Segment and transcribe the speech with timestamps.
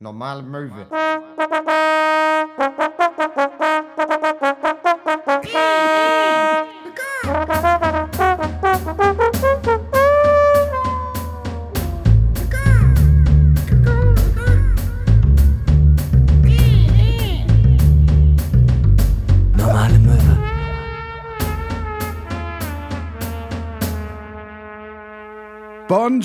[0.00, 0.86] Normale Möwe.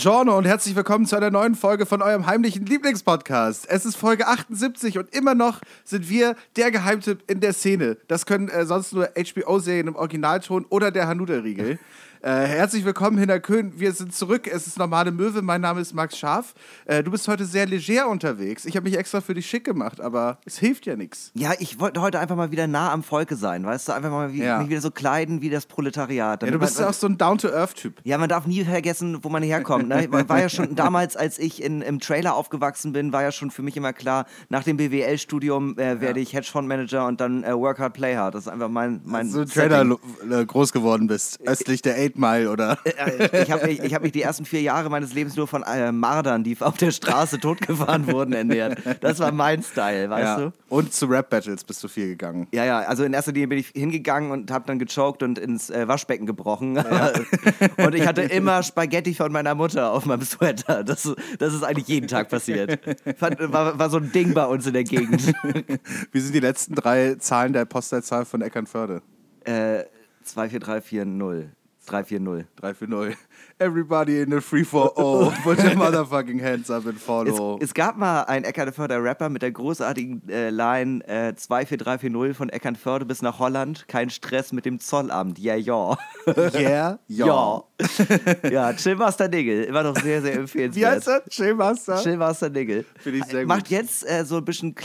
[0.03, 3.69] Buongiorno und herzlich willkommen zu einer neuen Folge von eurem heimlichen Lieblingspodcast.
[3.69, 7.97] Es ist Folge 78 und immer noch sind wir der Geheimtipp in der Szene.
[8.07, 11.77] Das können äh, sonst nur HBO-Serien im Originalton oder der Hanuta-Riegel.
[12.23, 13.73] Äh, herzlich willkommen, Hinner Köhn.
[13.79, 14.45] Wir sind zurück.
[14.47, 15.41] Es ist normale Möwe.
[15.41, 16.53] Mein Name ist Max Scharf.
[16.85, 18.65] Äh, du bist heute sehr leger unterwegs.
[18.65, 21.31] Ich habe mich extra für dich schick gemacht, aber es hilft ja nichts.
[21.33, 23.93] Ja, ich wollte heute einfach mal wieder nah am Volke sein, weißt du?
[23.93, 24.59] Einfach mal wie, Ja.
[24.59, 26.43] mich wieder so kleiden wie das Proletariat.
[26.43, 28.01] Ja, du bist man, auch so ein Down-to-Earth-Typ.
[28.03, 29.87] ja, man darf nie vergessen, wo man herkommt.
[29.87, 30.07] Ne?
[30.11, 33.63] War ja schon damals, als ich in, im Trailer aufgewachsen bin, war ja schon für
[33.63, 37.93] mich immer klar, nach dem BWL-Studium äh, werde ich Hedgefondsmanager und dann äh, Work Hard,
[37.95, 38.35] Play Hard.
[38.35, 39.97] Das ist einfach mein, mein So ein Setting.
[40.19, 41.39] Trailer äh, groß geworden bist.
[41.47, 42.77] Östlich der Eight Mile oder.
[42.83, 45.63] Äh, ich habe mich, ich hab mich die ersten vier Jahre meines Lebens nur von
[45.63, 48.79] äh, Mardern, die auf der Straße totgefahren wurden, ernährt.
[49.01, 50.39] Das war mein Style, weißt ja.
[50.39, 50.53] du?
[50.69, 52.47] Und zu Rap-Battles bist du viel gegangen.
[52.51, 55.69] Ja, ja, also in erster Linie bin ich hingegangen und habe dann gechoked und ins
[55.69, 56.77] äh, Waschbecken gebrochen.
[57.77, 60.83] und ich hatte immer Spaghetti von meiner Mutter auf meinem Sweater.
[60.83, 62.79] Das, das ist eigentlich jeden Tag passiert.
[63.19, 65.33] War, war so ein Ding bei uns in der Gegend.
[66.11, 69.01] Wie sind die letzten drei Zahlen der Postleitzahl von Eckernförde?
[69.45, 69.85] äh,
[70.23, 71.49] 24340.
[71.83, 72.45] 340.
[72.59, 73.17] 340.
[73.59, 75.31] Everybody in the free for all.
[75.43, 77.59] Put your motherfucking hands up and Es, follow.
[77.61, 83.05] es gab mal einen Eckernförder Rapper mit der großartigen äh, Line äh, 24340 von Eckernförde
[83.05, 83.87] bis nach Holland.
[83.87, 85.39] Kein Stress mit dem Zollamt.
[85.39, 85.97] Ja, ja.
[86.53, 87.63] yeah, Ja.
[88.49, 89.63] ja, Chillmaster Nigel.
[89.63, 90.75] Immer noch sehr, sehr empfehlenswert.
[90.75, 91.23] Wie heißt er?
[91.29, 91.97] Chillmaster?
[92.01, 92.85] Chillmaster Nigel.
[92.97, 93.69] Finde ich sehr Macht gut.
[93.69, 94.75] jetzt äh, so ein bisschen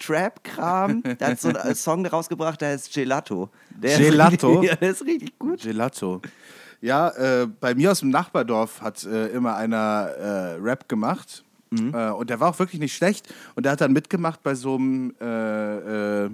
[0.00, 1.02] Cloud-Trap-Kram.
[1.02, 3.48] Der hat so einen äh, Song rausgebracht, der heißt Gelato.
[3.70, 4.60] Der Gelato?
[4.62, 5.62] Ist, ja, der ist richtig gut.
[5.62, 6.20] Gelato.
[6.80, 11.44] Ja, äh, bei mir aus dem Nachbardorf hat äh, immer einer äh, Rap gemacht.
[11.70, 11.94] Mhm.
[11.94, 13.32] Äh, und der war auch wirklich nicht schlecht.
[13.54, 16.30] Und der hat dann mitgemacht bei so einem äh,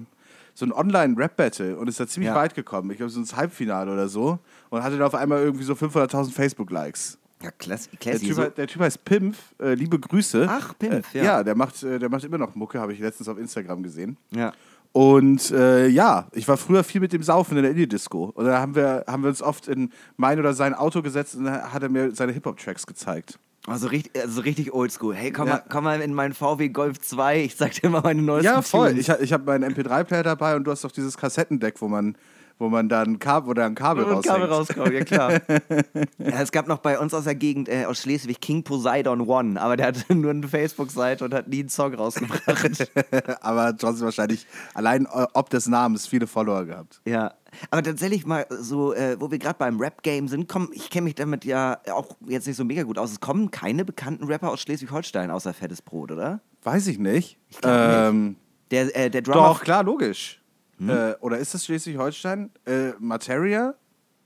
[0.53, 2.35] so ein Online-Rap-Battle und ist da ziemlich Ja.
[2.35, 2.89] weit gekommen.
[2.89, 4.39] Ich glaube, so ins Halbfinale oder so.
[4.69, 7.19] Und hatte da auf einmal irgendwie so 500.000 Facebook-Likes.
[7.43, 7.89] Ja, klasse.
[8.03, 10.47] Der typ, So, der typ heißt Pimpf, äh, liebe Grüße.
[10.49, 11.23] Ach, Pimpf, äh, ja.
[11.23, 14.17] Ja, der macht, äh, der macht immer noch Mucke, habe ich letztens auf Instagram gesehen.
[14.31, 14.51] ja.
[14.93, 18.31] Und äh, ja, ich war früher viel mit dem Saufen in der Indie-Disco.
[18.33, 21.43] Und da haben wir, haben wir uns oft in mein oder sein Auto gesetzt und
[21.43, 23.37] dann hat er mir seine Hip-Hop-Tracks gezeigt.
[23.67, 25.13] Also richtig, also richtig oldschool.
[25.13, 25.55] Hey, komm, Ja.
[25.55, 27.41] mal, komm mal in meinen VW Golf 2.
[27.43, 28.91] Ich sag dir mal meine neuesten Ja, voll.
[28.91, 29.07] Tunes.
[29.09, 32.15] Ich, ich habe meinen MP3-Player dabei und du hast doch dieses Kassettendeck, wo man,
[32.59, 34.25] wo man dann Kabel, wo da ein Kabel raushängt.
[34.25, 35.31] Kabel rauskommt, ja klar.
[36.17, 39.59] ja, es gab noch bei uns aus der Gegend, äh, aus Schleswig, King Poseidon One,
[39.61, 42.91] aber der hatte nur eine Facebook-Seite und hat nie einen Song rausgebracht.
[43.41, 47.01] Aber trotzdem wahrscheinlich allein äh, ob des Namens viele Follower gehabt.
[47.05, 47.33] ja.
[47.71, 51.15] Aber tatsächlich mal so, äh, wo wir gerade beim Rap-Game sind, komm, ich kenne mich
[51.15, 53.11] damit ja auch jetzt nicht so mega gut aus.
[53.11, 56.41] Es kommen keine bekannten Rapper aus Schleswig-Holstein außer Fettes Brot, oder?
[56.63, 57.37] Weiß ich nicht.
[57.49, 57.97] Ich glaub nicht.
[57.97, 58.35] ähm,
[58.69, 59.47] Der, äh, der Drummer.
[59.47, 60.41] Doch, klar, logisch.
[60.79, 62.51] Äh, oder ist das Schleswig-Holstein?
[62.65, 63.73] Äh, Materia?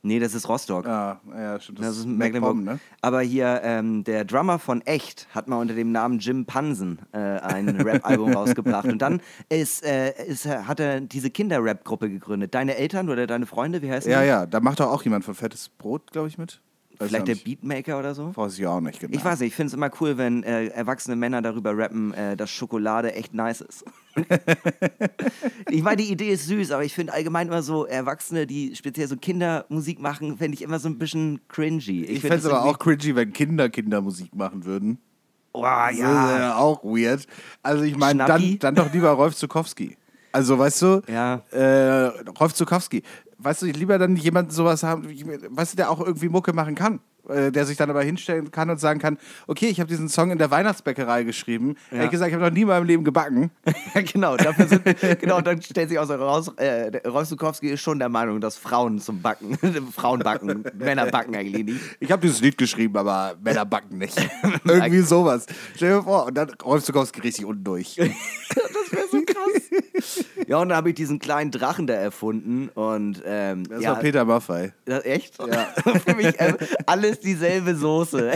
[0.03, 0.87] Nee, das ist Rostock.
[0.87, 1.79] Ah, ja, stimmt.
[1.79, 2.57] Das ist MacPom, Mecklenburg.
[2.57, 2.79] ne?
[3.01, 7.17] Aber hier, ähm, der Drummer von Echt hat mal unter dem Namen Jim Pansen äh,
[7.19, 8.85] ein Rap-Album rausgebracht.
[8.87, 12.55] Und dann ist, äh, ist, hat er diese Kinder-Rap-Gruppe gegründet.
[12.55, 14.27] Deine Eltern oder deine Freunde, wie heißt Ja, die?
[14.27, 16.61] ja, da macht doch auch jemand von Fettes Brot, glaube ich, mit.
[16.97, 17.35] Weiß Vielleicht der.
[17.35, 18.35] Beatmaker oder so?
[18.35, 19.15] Weiß ich auch nicht genau.
[19.15, 22.35] Ich weiß nicht, ich finde es immer cool, wenn äh, erwachsene Männer darüber rappen, äh,
[22.35, 23.85] dass Schokolade echt nice ist.
[25.69, 29.07] ich meine, die Idee ist süß, aber ich finde allgemein immer so Erwachsene, die speziell
[29.07, 32.03] so Kindermusik machen, finde ich immer so ein bisschen cringy.
[32.03, 34.97] Ich find fände es aber auch cringy, wenn Kinder Kindermusik machen würden.
[35.53, 36.37] Oh, Das ja.
[36.39, 37.27] ja auch weird.
[37.61, 39.97] Also ich meine, dann, dann doch lieber Rolf Zukowski.
[40.31, 41.41] Also weißt du, Ja.
[41.51, 42.07] äh,
[42.39, 43.03] Rolf Zukowski.
[43.37, 45.03] Weißt du, ich lieber dann jemanden sowas haben,
[45.49, 46.99] weißt du, der auch irgendwie Mucke machen kann.
[47.29, 50.31] Äh, der sich dann aber hinstellen kann und sagen kann, okay, ich habe diesen Song
[50.31, 51.75] in der Weihnachtsbäckerei geschrieben.
[51.91, 51.97] Ja.
[51.97, 53.51] Ehrlich gesagt, ich habe noch nie in meinem Leben gebacken.
[54.13, 54.83] Genau, dafür sind,
[55.19, 58.57] genau, dann stellt sich auch so raus, äh, Rolf Zukowski ist schon der Meinung, dass
[58.57, 59.57] Frauen zum Backen,
[59.91, 61.79] Frauen backen, Männer backen eigentlich nicht.
[61.99, 64.17] Ich habe dieses Lied geschrieben, aber Männer backen nicht.
[64.63, 65.45] Irgendwie sowas.
[65.75, 67.95] Stell dir vor, und dann Rolf Zukowski richtig unten durch.
[67.95, 69.60] Das wäre so krass.
[70.47, 73.99] Ja, und dann habe ich diesen kleinen Drachen da erfunden und ähm, Das ja, war
[73.99, 74.73] Peter Maffei.
[74.85, 75.37] Das, echt?
[75.39, 75.65] Ja.
[75.99, 76.53] Für mich äh,
[76.85, 78.31] alles dieselbe Soße.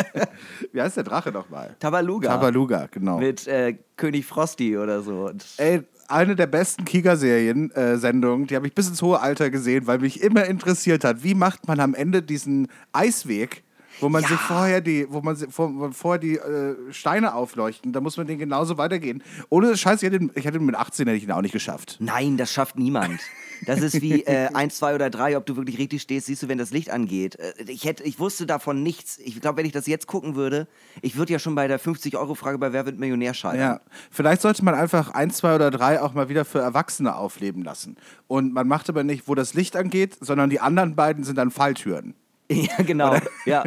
[0.72, 1.74] Wie heißt der Drache nochmal?
[1.80, 2.28] Tabaluga.
[2.28, 3.18] Tabaluga, genau.
[3.18, 5.26] Mit äh, König Frosty oder so.
[5.26, 9.98] Und Ey, eine der besten Kika-Serien-Sendungen, die habe ich bis ins hohe Alter gesehen, weil
[9.98, 13.62] mich immer interessiert hat, wie macht man am Ende diesen Eisweg
[14.00, 14.28] wo man Ja.
[14.28, 18.38] sich vorher die, wo man vor, vorher die äh, Steine aufleuchten, da muss man den
[18.38, 19.22] genauso weitergehen.
[19.48, 21.96] Ohne Scheiß, ich hätte, ihn- ich hätte mit 18 hätte ich ihn auch nicht geschafft.
[22.00, 23.20] Nein, das schafft niemand.
[23.66, 26.48] Das ist wie äh, 1, 2 oder 3, ob du wirklich richtig stehst, siehst du,
[26.48, 27.36] wenn das Licht angeht.
[27.36, 29.18] Äh, Ich, hätte, ich wusste davon nichts.
[29.18, 30.66] Ich glaube, wenn ich das jetzt gucken würde,
[31.02, 33.60] ich würde ja schon bei der 50-Euro-Frage bei Wer wird Millionär scheitern.
[33.60, 33.80] Ja,
[34.10, 37.96] vielleicht sollte man einfach ein, zwei oder drei auch mal wieder für Erwachsene aufleben lassen.
[38.28, 41.50] Und man macht aber nicht, wo das Licht angeht, sondern die anderen beiden sind dann
[41.50, 42.14] Falltüren.
[42.60, 43.16] Ja, genau.
[43.46, 43.64] Ja.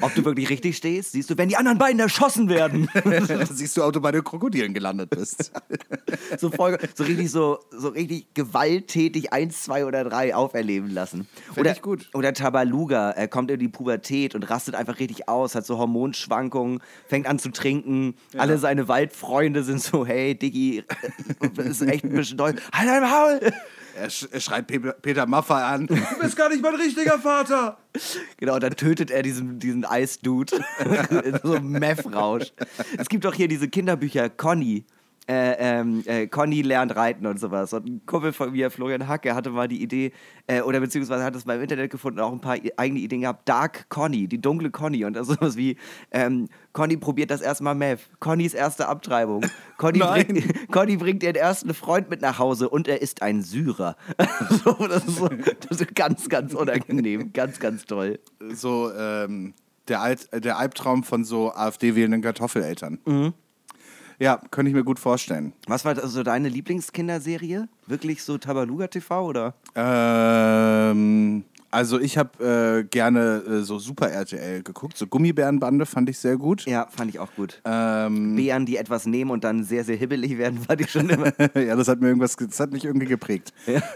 [0.00, 2.88] Ob du wirklich richtig stehst, siehst du, wenn die anderen beiden erschossen werden.
[3.04, 5.52] da siehst du, ob du bei den Krokodilen gelandet bist.
[6.38, 11.28] so, voll, so richtig so, so richtig gewalttätig eins, zwei oder drei auferleben lassen.
[11.56, 12.08] Oder, ich gut.
[12.14, 16.80] oder Tabaluga, er kommt in die Pubertät und rastet einfach richtig aus, hat so Hormonschwankungen,
[17.06, 18.14] fängt an zu trinken.
[18.36, 20.84] Alle seine Waldfreunde sind so, hey Diggi, äh,
[21.54, 22.54] das ist echt ein bisschen doll.
[22.72, 23.52] Halt dein Maul!
[23.96, 25.86] Er, sch er schreit Pe Peter Maffay an.
[25.86, 27.78] Du bist gar nicht mein richtiger Vater.
[28.38, 30.56] Genau, dann tötet er diesen, diesen Eisdude
[31.44, 32.52] so einem Meth-Rausch.
[32.98, 34.84] Es gibt auch hier diese Kinderbücher, Conny.
[35.26, 37.72] Äh, ähm, äh, Conny lernt reiten und sowas.
[37.72, 40.12] Und ein Kumpel von mir, Florian Hacke, hatte mal die Idee,
[40.46, 43.48] äh, oder beziehungsweise hat es mal im Internet gefunden, auch ein paar eigene Ideen gehabt.
[43.48, 45.06] Dark Conny, die dunkle Conny.
[45.06, 45.78] Und das ist sowas wie,
[46.10, 48.00] ähm, Conny probiert das erste Mal Meth.
[48.20, 49.46] Connys erste Abtreibung.
[49.78, 53.96] Conny bringt, Conny bringt ihren ersten Freund mit nach Hause und er ist ein Syrer.
[54.64, 55.28] so, das, ist so,
[55.68, 57.32] das ist ganz, ganz unangenehm.
[57.32, 58.18] Ganz, ganz toll.
[58.52, 59.54] So, ähm,
[59.88, 62.98] der, Alt, äh, der Albtraum von so AfD-wählenden Kartoffeleltern.
[64.18, 65.52] Ja, könnte ich mir gut vorstellen.
[65.66, 67.68] Was war so deine Lieblingskinderserie?
[67.86, 69.54] Wirklich so Tabaluga TV oder?
[69.74, 74.96] Ähm, also ich habe äh, gerne äh, so Super RTL geguckt.
[74.96, 76.64] So Gummibärenbande fand ich sehr gut.
[76.66, 77.60] Ja, fand ich auch gut.
[77.64, 81.32] Ähm, Bären, die etwas nehmen und dann sehr, sehr hibbelig werden, fand ich schon immer.
[81.60, 83.52] ja, das hat mir irgendwas, das hat mich irgendwie geprägt.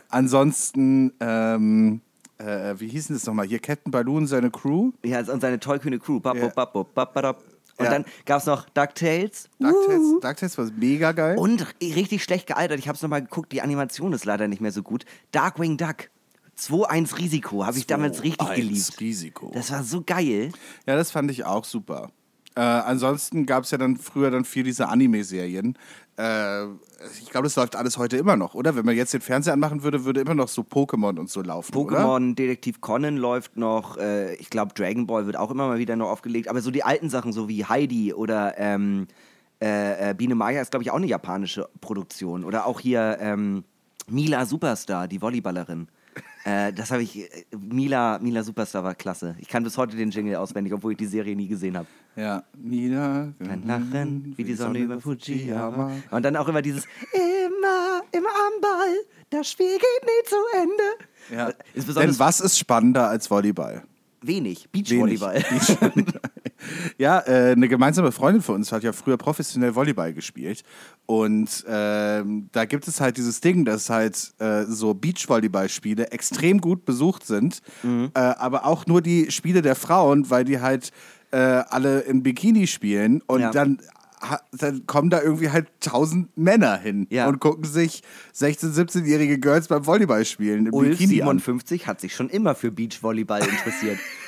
[0.08, 2.00] Ansonsten, ähm,
[2.38, 3.46] äh, wie hieß denn das nochmal?
[3.46, 4.90] Hier Captain Balloon, seine Crew.
[5.04, 6.18] ja, und seine tollkühne Crew.
[6.20, 6.48] Bap, Ja.
[6.48, 7.42] bap, bap, bap, bap, bap.
[7.78, 7.90] Und Ja.
[7.92, 9.48] dann gab es noch DuckTales.
[9.60, 10.20] DuckTales, Uh.
[10.20, 11.38] DuckTales war mega geil.
[11.38, 12.78] Und richtig schlecht gealtert.
[12.78, 13.52] Ich habe es nochmal geguckt.
[13.52, 15.04] Die Animation ist leider nicht mehr so gut.
[15.32, 16.10] Darkwing Duck.
[16.58, 17.64] 2-1 Risiko.
[17.64, 19.00] Habe ich damals richtig 2-1 geliebt.
[19.00, 19.50] Risiko.
[19.54, 20.50] Das war so geil.
[20.86, 22.10] Ja, das fand ich auch super.
[22.56, 25.78] Äh, ansonsten gab es ja dann früher dann viel diese Anime-Serien.
[26.18, 26.64] Äh,
[27.22, 28.74] ich glaube, das läuft alles heute immer noch, oder?
[28.74, 31.72] Wenn man jetzt den Fernseher anmachen würde, würde immer noch so Pokémon und so laufen?
[31.72, 33.96] Pokémon, Detektiv Conan läuft noch.
[33.96, 36.48] Äh, ich glaube, Dragon Ball wird auch immer mal wieder noch aufgelegt.
[36.48, 39.06] Aber so die alten Sachen, so wie Heidi oder ähm,
[39.62, 42.42] äh, äh, Biene Maya, ist, glaube ich, auch eine japanische Produktion.
[42.42, 43.62] Oder auch hier ähm,
[44.08, 45.86] Mila Superstar, die Volleyballerin.
[46.44, 47.18] Äh, das habe ich.
[47.18, 49.36] Äh, Mila, Mila Superstar war klasse.
[49.38, 51.86] Ich kann bis heute den Jingle auswendig, obwohl ich die Serie nie gesehen habe.
[52.16, 53.32] Ja, Nina.
[53.40, 55.92] Ein Lachen wie die Sonne über Fujiyama.
[56.10, 58.94] Und dann auch immer dieses Immer, immer am Ball,
[59.30, 61.36] das Spiel geht nie zu Ende.
[61.36, 61.48] Ja.
[61.74, 63.82] Ist besonders Denn was ist spannender als Volleyball?
[64.22, 64.68] wenig.
[64.72, 65.20] Wenig.
[65.20, 65.44] Beachvolleyball.
[66.98, 70.62] Ja, äh, eine gemeinsame Freundin von uns hat ja früher professionell Volleyball gespielt.
[71.06, 76.84] Und ähm, da gibt es halt dieses Ding, dass halt äh, so Beachvolleyball-Spiele extrem gut
[76.84, 80.92] besucht sind, äh, aber auch nur die Spiele der Frauen, weil die halt
[81.30, 83.50] äh, alle in Bikini spielen und Ja.
[83.50, 83.78] dann
[84.50, 87.28] dann kommen da irgendwie halt tausend Männer hin Ja.
[87.28, 88.02] und gucken sich
[88.34, 91.38] 16-, 17-jährige Girls beim Volleyball spielen im Ulf Bikini an.
[91.38, 93.98] 57 hat sich schon immer für Beachvolleyball interessiert.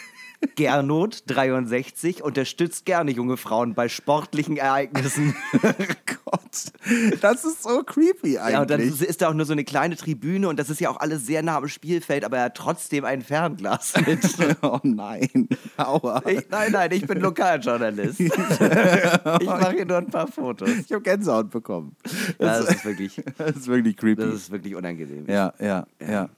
[0.57, 5.35] Gernot 63 unterstützt gerne junge Frauen bei sportlichen Ereignissen.
[6.25, 6.73] Gott,
[7.21, 8.53] das ist so creepy eigentlich.
[8.55, 10.89] Ja, und dann ist, da auch nur so eine kleine Tribüne und das ist ja
[10.91, 14.21] auch alles sehr nah am Spielfeld, aber er hat trotzdem ein Fernglas mit.
[14.63, 16.23] oh nein, aua.
[16.27, 18.21] Ich, nein, nein, ich bin Lokaljournalist.
[18.21, 18.31] ich
[19.47, 20.71] mache hier nur ein paar Fotos.
[20.71, 21.97] Ich habe Gänsehaut bekommen.
[22.39, 24.23] Ja, das ist wirklich, Das ist wirklich creepy.
[24.23, 25.27] das ist wirklich unangenehm.
[25.29, 26.29] ja, ja, ja,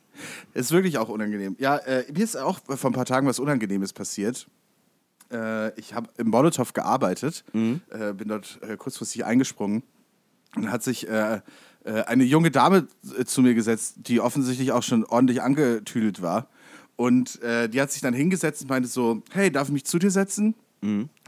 [0.54, 1.56] Ist wirklich auch unangenehm.
[1.58, 4.46] Ja, äh, mir ist auch vor ein paar Tagen was Unangenehmes passiert.
[5.32, 9.82] Äh, ich habe im Molotow gearbeitet, äh, bin dort äh, kurzfristig eingesprungen
[10.56, 11.40] und hat sich äh,
[11.84, 12.86] äh, eine junge Dame
[13.24, 16.48] zu mir gesetzt, die offensichtlich auch schon ordentlich angetüdelt war.
[16.96, 20.10] Und die hat sich dann hingesetzt und meinte so, hey, darf ich mich zu dir
[20.10, 20.54] setzen?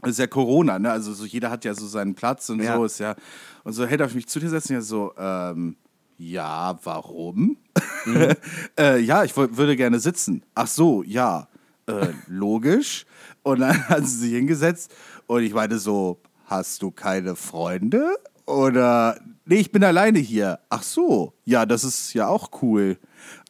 [0.01, 0.91] Das ist ja Corona, ne?
[0.91, 2.77] Also so jeder hat ja so seinen Platz und Ja.
[2.77, 3.15] so ist ja.
[3.63, 4.73] Und so, hey, darf ich mich zu dir setzen?
[4.73, 5.75] Ja, so, ähm,
[6.17, 7.57] ja, warum?
[8.79, 10.43] äh, ja, ich würde gerne sitzen.
[10.53, 11.47] Ach so, ja,
[11.87, 13.05] äh, logisch.
[13.43, 14.93] Und dann hat sie sich hingesetzt
[15.27, 18.15] und ich meinte so, hast du keine Freunde?
[18.45, 20.59] Oder, nee, ich bin alleine hier.
[20.69, 22.97] Ach so, ja, das ist ja auch cool.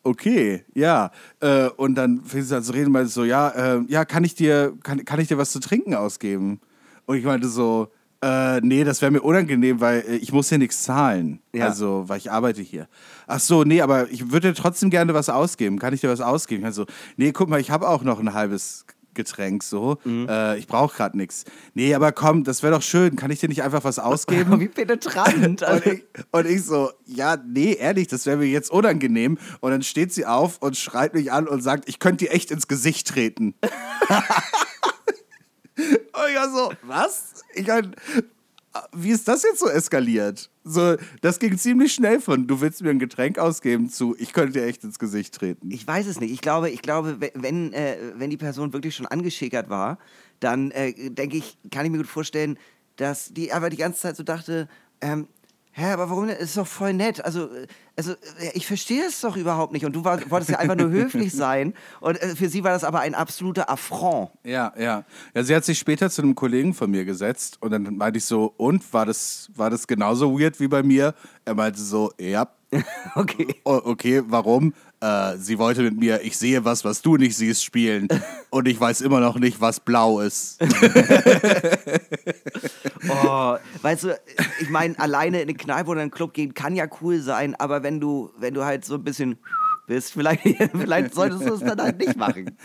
[0.04, 1.12] Okay, ja.
[1.40, 4.36] Äh, und dann fing sie an zu reden meinte so, ja, äh, ja, kann ich
[4.36, 6.62] dir, kann, kann ich dir was zu trinken ausgeben?
[7.06, 10.57] Und ich meinte so, äh, nee, das wäre mir unangenehm, weil äh, ich muss hier
[10.57, 11.39] nichts zahlen.
[11.53, 11.67] Ja.
[11.67, 12.88] Also, weil ich arbeite hier.
[13.27, 15.79] Ach so, nee, aber ich würde dir trotzdem gerne was ausgeben.
[15.79, 16.65] Kann ich dir was ausgeben?
[16.65, 16.86] Ich so,
[17.17, 19.98] nee, guck mal, ich habe auch noch ein halbes Getränk so.
[20.05, 21.45] Äh, ich brauche gerade nichts.
[21.74, 23.15] Nee, aber komm, das wäre doch schön.
[23.15, 24.60] Kann ich dir nicht einfach was ausgeben?
[24.60, 25.63] Wie penetrant.
[25.63, 29.38] Und ich, und ich so, ja, nee, ehrlich, das wäre mir jetzt unangenehm.
[29.62, 32.51] Und dann steht sie auf und schreit mich an und sagt, ich könnte dir echt
[32.51, 33.55] ins Gesicht treten.
[35.77, 37.34] und ich war so, was?
[37.53, 37.96] Ich mein,
[38.94, 40.50] wie ist das jetzt so eskaliert?
[40.63, 44.60] So, das ging ziemlich schnell von, du willst mir ein Getränk ausgeben zu, ich könnte
[44.60, 45.70] dir echt ins Gesicht treten.
[45.72, 46.32] Ich weiß es nicht.
[46.32, 49.98] Ich glaube, ich glaube, we- wenn, äh, wenn die Person wirklich schon angeschickert war,
[50.39, 52.58] dann äh, denke ich, kann ich mir gut vorstellen,
[52.98, 54.67] dass die aber die ganze Zeit so dachte,
[55.01, 55.27] ähm,
[55.77, 56.38] hä, aber warum denn?
[56.38, 57.24] Ist doch voll nett.
[57.24, 57.50] Also,
[57.98, 58.13] also
[58.53, 59.86] ich verstehe es doch überhaupt nicht.
[59.86, 61.74] Und du war, wolltest ja einfach nur höflich sein.
[62.00, 64.29] Und äh, für sie war das aber ein absoluter Affront.
[64.44, 65.03] Ja, ja.
[65.34, 68.25] Ja, sie hat sich später zu einem Kollegen von mir gesetzt und dann meinte ich
[68.25, 71.13] so, und war das, war das genauso weird wie bei mir?
[71.44, 72.48] Er meinte so, ja.
[73.15, 73.55] Okay.
[73.63, 74.74] O- okay, warum?
[75.06, 78.08] Äh, sie wollte mit mir, ich sehe was, was du nicht siehst, spielen.
[78.50, 80.60] Und ich weiß immer noch nicht, was blau ist.
[83.08, 84.20] Oh, weißt du,
[84.60, 87.84] ich meine, alleine in eine Kneipe oder einen Club gehen kann ja cool sein, aber
[87.84, 89.38] wenn du, wenn du halt so ein bisschen
[89.86, 92.58] bist, vielleicht, vielleicht solltest du es dann halt nicht machen.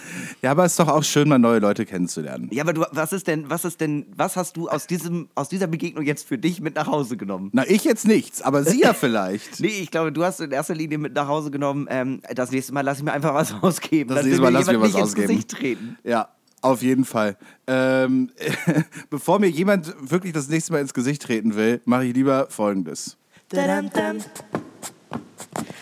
[0.42, 2.48] Ja, aber es ist doch auch schön, mal neue Leute kennenzulernen.
[2.52, 5.48] Ja, aber du, was ist denn, was ist denn, was hast du aus diesem, aus
[5.48, 7.50] dieser Begegnung jetzt für dich mit nach Hause genommen?
[7.52, 9.60] Na, ich jetzt nichts, aber sie ja vielleicht.
[9.60, 12.72] Nee, ich glaube, du hast in erster Linie mit nach Hause genommen, ähm, das nächste
[12.72, 14.14] Mal lass ich mir einfach was ausgeben.
[14.14, 15.22] Das nächste Mal lass ich mir was nicht ausgeben.
[15.22, 15.98] ins Gesicht treten.
[16.04, 16.28] Ja,
[16.62, 17.36] auf jeden Fall.
[17.66, 18.30] Ähm,
[19.10, 23.16] bevor mir jemand wirklich das nächste Mal ins Gesicht treten will, mache ich lieber Folgendes.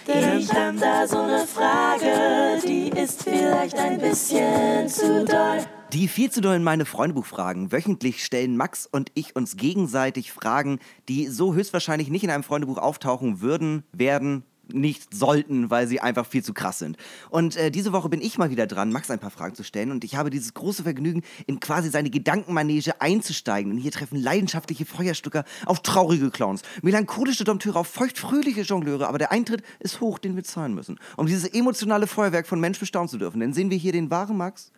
[0.07, 0.39] Dadam-dam.
[0.39, 5.65] Ich hab da so eine Frage, die ist vielleicht ein bisschen zu doll.
[5.93, 7.73] Die viel zu dollen meine Freundebuch-Fragen.
[7.73, 12.77] Wöchentlich stellen Max und ich uns gegenseitig Fragen, die so höchstwahrscheinlich nicht in einem Freundebuch
[12.77, 16.97] auftauchen würden, werden, nicht sollten, weil sie einfach viel zu krass sind.
[17.31, 19.91] Und äh, diese Woche bin ich mal wieder dran, Max ein paar Fragen zu stellen.
[19.91, 23.73] Und ich habe dieses große Vergnügen, in quasi seine Gedankenmanege einzusteigen.
[23.73, 29.09] Und hier treffen leidenschaftliche Feuerstücker auf traurige Clowns, melancholische Dompteure auf feuchtfröhliche Jongleure.
[29.09, 30.99] Aber der Eintritt ist hoch, den wir zahlen müssen.
[31.17, 33.41] Um dieses emotionale Feuerwerk von Mensch bestaunen zu dürfen.
[33.41, 34.73] Denn sehen wir hier den wahren Max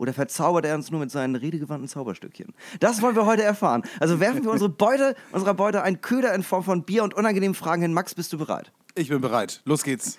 [0.00, 2.54] oder verzaubert er uns nur mit seinen redegewandten Zauberstückchen?
[2.80, 3.82] Das wollen wir heute erfahren.
[4.00, 7.54] Also werfen wir unsere Beute, unserer Beute einen Köder in Form von Bier und unangenehmen
[7.54, 7.92] Fragen hin.
[7.92, 8.72] Max, bist du bereit?
[8.94, 9.60] Ich bin bereit.
[9.64, 10.18] Los geht's.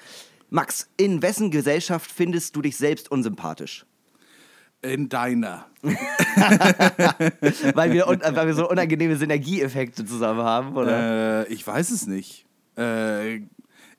[0.50, 3.86] Max, in wessen Gesellschaft findest du dich selbst unsympathisch?
[4.82, 5.68] In deiner.
[5.82, 11.48] Weil wir, äh, weil wir so unangenehme Synergieeffekte zusammen haben, oder?
[11.48, 12.46] Äh, ich weiß es nicht.
[12.76, 13.42] Äh,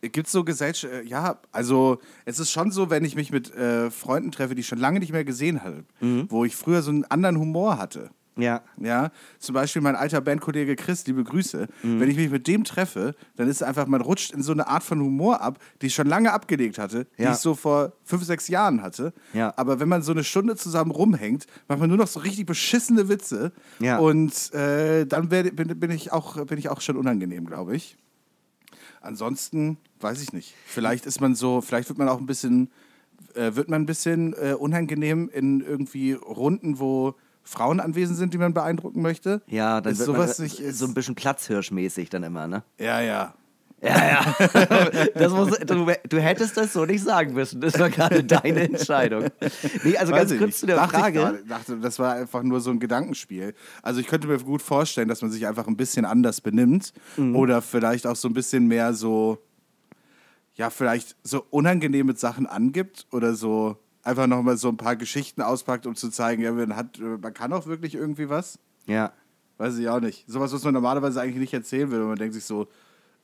[0.01, 1.05] Gibt es so Gesellschaft?
[1.05, 4.67] Ja, also es ist schon so, wenn ich mich mit äh, Freunden treffe, die ich
[4.67, 5.85] schon lange nicht mehr gesehen habe,
[6.29, 8.11] wo ich früher so einen anderen Humor hatte.
[8.37, 8.63] Ja.
[8.81, 11.69] Ja, zum Beispiel mein alter Bandkollege Chris, liebe Grüße.
[11.83, 12.01] Mhm.
[12.01, 14.67] Wenn ich mich mit dem treffe, dann ist es einfach, man rutscht in so eine
[14.69, 17.33] Art von Humor ab, die ich schon lange abgelegt hatte, die Ja.
[17.33, 19.13] ich so vor fünf, sechs Jahren hatte.
[19.35, 19.53] Ja.
[19.57, 23.09] Aber wenn man so eine Stunde zusammen rumhängt, macht man nur noch so richtig beschissene
[23.11, 23.53] Witze.
[23.81, 23.99] Ja.
[23.99, 27.99] Und äh, dann werde, bin, bin, ich auch, bin ich auch schon unangenehm, glaube ich.
[29.01, 30.55] Ansonsten weiß ich nicht.
[30.67, 32.71] Vielleicht ist man so, vielleicht wird man auch ein bisschen,
[33.35, 38.39] äh, wird man ein bisschen äh, unangenehm in irgendwie Runden, wo Frauen anwesend sind, die
[38.39, 39.43] man beeindrucken möchte.
[39.47, 42.63] Ja, dann ist wird sowas man, nicht ist, so ein bisschen Platzhirschmäßig dann immer, ne?
[42.79, 43.35] Ja, ja.
[43.85, 44.35] Ja, ja.
[45.17, 47.61] Das muss, du, du hättest das so nicht sagen müssen.
[47.61, 49.25] Das war gerade deine Entscheidung.
[49.83, 50.59] Nee, also Weiß ganz ich kurz nicht.
[50.59, 51.19] zu der dachte Ich Frage.
[51.19, 53.55] gerade, dachte, das war einfach nur so ein Gedankenspiel.
[53.83, 57.35] Also ich könnte mir gut vorstellen, dass man sich einfach ein bisschen anders benimmt Mhm.
[57.35, 59.39] oder vielleicht auch so ein bisschen mehr so,
[60.55, 65.87] ja, vielleicht so unangenehme Sachen angibt oder so einfach nochmal so ein paar Geschichten auspackt,
[65.87, 68.59] um zu zeigen, ja, man, hat, man kann auch wirklich irgendwie was.
[68.87, 69.13] Ja.
[69.59, 70.25] Weiß ich auch nicht.
[70.29, 72.63] Sowas, was man normalerweise eigentlich nicht erzählen will und man denkt sich so,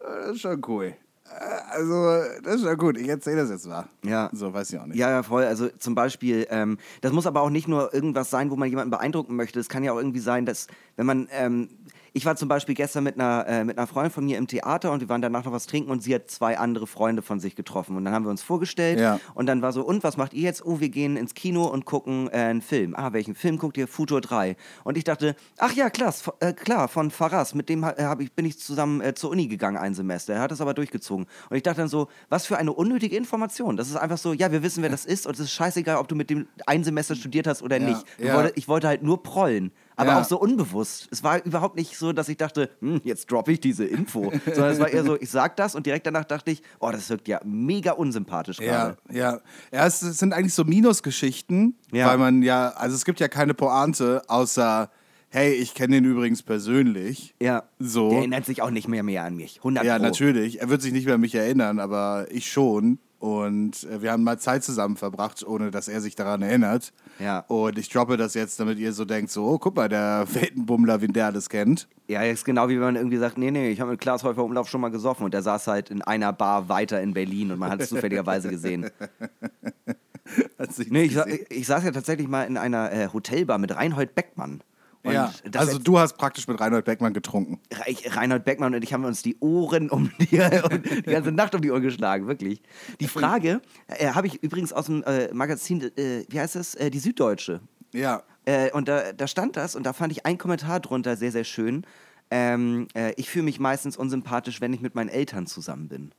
[0.01, 0.95] äh, das ist schon cool.
[1.25, 3.87] Äh, Also, das ist schon gut, ich erzähle das jetzt mal.
[4.05, 4.31] Ja.
[4.33, 4.99] So, weiß ich auch nicht.
[4.99, 5.45] Ja, ja, voll.
[5.45, 8.91] Also zum Beispiel, ähm, das muss aber auch nicht nur irgendwas sein, wo man jemanden
[8.91, 9.59] beeindrucken möchte.
[9.59, 11.71] Es kann ja auch irgendwie sein, dass, wenn man, ähm,
[12.13, 14.93] ich war zum Beispiel gestern mit einer, äh, mit einer Freundin von mir im Theater
[14.93, 17.55] und wir waren danach noch was trinken und sie hat zwei andere Freunde von sich
[17.57, 17.97] getroffen.
[17.97, 19.21] Und dann haben wir uns vorgestellt Ja.
[19.35, 20.65] und dann war so, und was macht ihr jetzt?
[20.65, 22.95] Oh, wir gehen ins Kino und gucken äh, einen Film.
[22.97, 23.89] Ah, welchen Film guckt ihr?
[23.89, 24.57] Futur 3.
[24.85, 28.33] Und ich dachte, ach ja, klar, äh, klar von Faras, mit dem äh, hab ich,
[28.33, 30.35] bin ich zusammen äh, zur Uni gegangen ein Semester.
[30.35, 31.27] Er hat das aber durchgezogen.
[31.51, 33.77] Und ich dachte dann so, was für eine unnötige Information.
[33.77, 36.09] Das ist einfach so, ja, wir wissen, wer das ist und es ist scheißegal, ob
[36.09, 38.05] du mit dem ein Semester studiert hast oder Ja, nicht.
[38.19, 38.35] Ich, ja.
[38.35, 39.73] wollte, ich wollte halt nur prollen.
[39.99, 40.21] Aber Ja.
[40.21, 41.09] auch so unbewusst.
[41.11, 44.33] Es war überhaupt nicht so, dass ich dachte, hm, jetzt droppe ich diese Info.
[44.47, 47.11] Sondern es war eher so, ich sag das und direkt danach dachte ich, oh, das
[47.11, 48.65] wirkt ja mega unsympathisch Ja,
[48.95, 48.97] gerade.
[49.13, 49.41] ja.
[49.73, 52.07] Ja, es sind eigentlich so Minusgeschichten, Ja.
[52.07, 54.91] weil man ja, also es gibt ja keine Pointe, außer,
[55.31, 57.35] hey, ich kenne den übrigens persönlich.
[57.43, 57.65] Ja.
[57.79, 58.11] So.
[58.11, 59.57] Der erinnert sich auch nicht mehr mehr an mich.
[59.59, 60.61] 100 Ja, natürlich.
[60.61, 62.99] Er wird sich nicht mehr an mich erinnern, aber ich schon.
[63.19, 66.93] Und äh, wir haben mal Zeit zusammen verbracht, ohne dass er sich daran erinnert.
[67.19, 67.41] Ja.
[67.49, 71.01] Und ich droppe das jetzt, damit ihr so denkt, so, oh, guck mal, der Weltenbummler,
[71.01, 71.89] wie der alles kennt.
[72.07, 74.45] Ja, ist genau wie wenn man irgendwie sagt, nee, nee, ich habe mit Klaas Häufer
[74.45, 77.59] Umlauf schon mal gesoffen und der saß halt in einer Bar weiter in Berlin und
[77.59, 78.89] man hat es zufälligerweise gesehen.
[80.59, 83.75] Hat sich Nee, ich, sa ich saß ja tatsächlich mal in einer äh, Hotelbar mit
[83.75, 84.61] Reinhold Beckmann.
[85.05, 87.61] Ja, also du hast praktisch mit Reinhold Beckmann getrunken.
[87.73, 91.55] Re- Reinhold Beckmann und ich haben uns die Ohren um die, um die ganze Nacht
[91.55, 92.61] um die Ohren geschlagen, wirklich.
[93.01, 96.75] Die Frage äh, habe ich übrigens aus dem äh, Magazin, äh, wie heißt das?
[96.75, 97.61] Äh, die Süddeutsche.
[97.95, 98.23] Ja.
[98.45, 101.45] Äh, und da, da stand das und da fand ich einen Kommentar drunter sehr, sehr
[101.45, 101.87] schön.
[102.31, 106.13] Ähm, äh, ich fühle mich meistens unsympathisch, wenn ich mit meinen Eltern zusammen bin.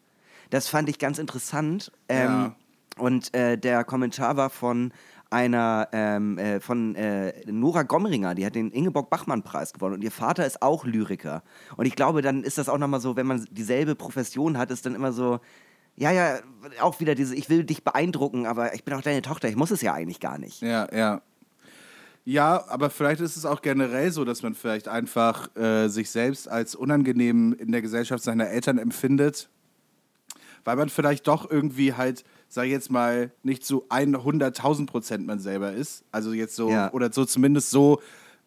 [0.50, 1.92] Das fand ich ganz interessant.
[2.08, 2.56] Ähm, Ja.
[2.98, 4.92] Und äh, der Kommentar war von
[5.30, 10.46] einer, ähm, äh, von äh, Nora Gomringer, die hat den Ingeborg-Bachmann-Preis gewonnen und ihr Vater
[10.46, 11.44] ist auch Lyriker.
[11.78, 14.86] Und ich glaube, dann ist das auch nochmal so, wenn man dieselbe Profession hat, ist
[14.86, 15.40] dann immer so,
[15.96, 16.40] ja, ja,
[16.82, 19.72] auch wieder diese, ich will dich beeindrucken, aber ich bin auch deine Tochter, ich muss
[19.72, 20.62] es ja eigentlich gar nicht.
[20.62, 21.22] Ja, ja.
[22.26, 26.48] Ja, aber vielleicht ist es auch generell so, dass man vielleicht einfach äh, sich selbst
[26.48, 29.50] als unangenehm in der Gesellschaft seiner Eltern empfindet,
[30.64, 35.40] weil man vielleicht doch irgendwie halt, sag ich jetzt mal, nicht so 100.000 Prozent man
[35.40, 36.04] selber ist.
[36.12, 36.92] Also jetzt so, Ja.
[36.92, 38.02] oder so zumindest so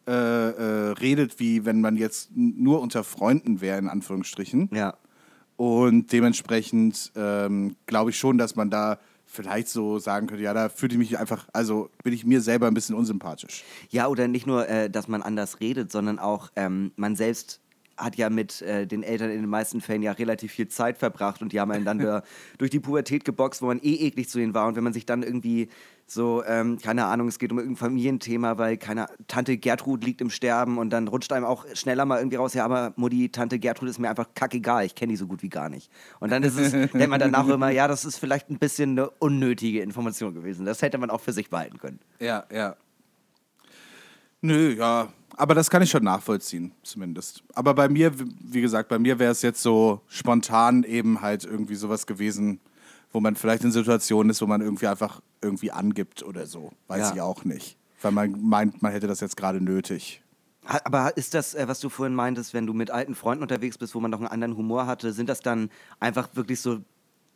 [0.07, 4.69] äh, äh, redet, wie wenn man jetzt nur unter Freunden wäre, in Anführungsstrichen.
[4.73, 4.95] Ja.
[5.57, 10.69] Und dementsprechend ähm, glaube ich schon, dass man da vielleicht so sagen könnte, ja, da
[10.69, 13.63] fühle ich mich einfach, also bin ich mir selber ein bisschen unsympathisch.
[13.91, 17.61] Ja, oder nicht nur, äh, dass man anders redet, sondern auch ähm, man selbst
[17.97, 21.43] hat ja mit äh, den Eltern in den meisten Fällen ja relativ viel Zeit verbracht
[21.43, 22.23] und die haben einen dann da
[22.59, 24.67] durch die Pubertät geboxt, wo man eh eklig zu denen war.
[24.67, 25.69] Und wenn man sich dann irgendwie
[26.07, 30.31] so, ähm, keine Ahnung, es geht um irgendein Familienthema, weil keine Tante Gertrud liegt im
[30.31, 33.89] Sterben und dann rutscht einem auch schneller mal irgendwie raus, ja, aber Mutti, Tante Gertrud
[33.89, 35.91] ist mir einfach kackegal, ich kenne die so gut wie gar nicht.
[36.21, 39.11] Und dann ist es, denkt man danach immer, ja, das ist vielleicht ein bisschen eine
[39.11, 40.67] unnötige Information gewesen.
[40.67, 42.01] Das hätte man auch für sich behalten können.
[42.21, 42.77] Ja, ja.
[44.43, 45.09] Nö, ja.
[45.37, 47.43] Aber das kann ich schon nachvollziehen, zumindest.
[47.55, 51.75] Aber bei mir, wie gesagt, bei mir wäre es jetzt so spontan eben halt irgendwie
[51.75, 52.61] sowas gewesen,
[53.13, 56.71] wo man vielleicht in Situationen ist, wo man irgendwie einfach irgendwie angibt oder so.
[56.89, 57.15] Weiß Ja.
[57.15, 57.77] ich auch nicht.
[58.03, 60.23] Weil man meint, man hätte das jetzt gerade nötig.
[60.65, 63.95] Aber ist das, äh, was du vorhin meintest, wenn du mit alten Freunden unterwegs bist,
[63.95, 66.81] wo man noch einen anderen Humor hatte, sind das dann einfach wirklich so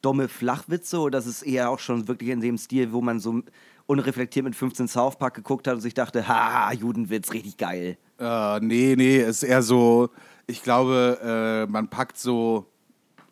[0.02, 3.42] dumme Flachwitze oder ist es eher auch schon wirklich in dem Stil, wo man so
[3.86, 7.96] unreflektiert mit 15 South Park geguckt hat und sich dachte, haha, Judenwitz, richtig geil.
[8.18, 10.10] Äh, nee, nee, ist eher so,
[10.46, 12.66] ich glaube, äh, man packt so,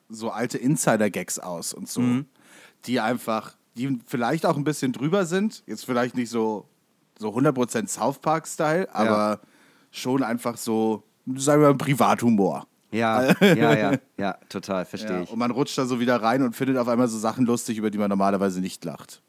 [0.09, 2.03] so alte Insider-Gags aus und so,
[2.87, 6.68] die einfach, die vielleicht auch ein bisschen drüber sind, jetzt vielleicht nicht so,
[7.18, 9.40] so 100% South Park-Style, aber
[9.90, 11.03] schon einfach so,
[11.37, 12.66] sagen wir mal, Privathumor.
[12.94, 15.30] Ja, ja, ja, ja, total, verstehe Ja, ich.
[15.30, 17.90] und man rutscht da so wieder rein und findet auf einmal so Sachen lustig, über
[17.90, 19.22] die man normalerweise nicht lacht.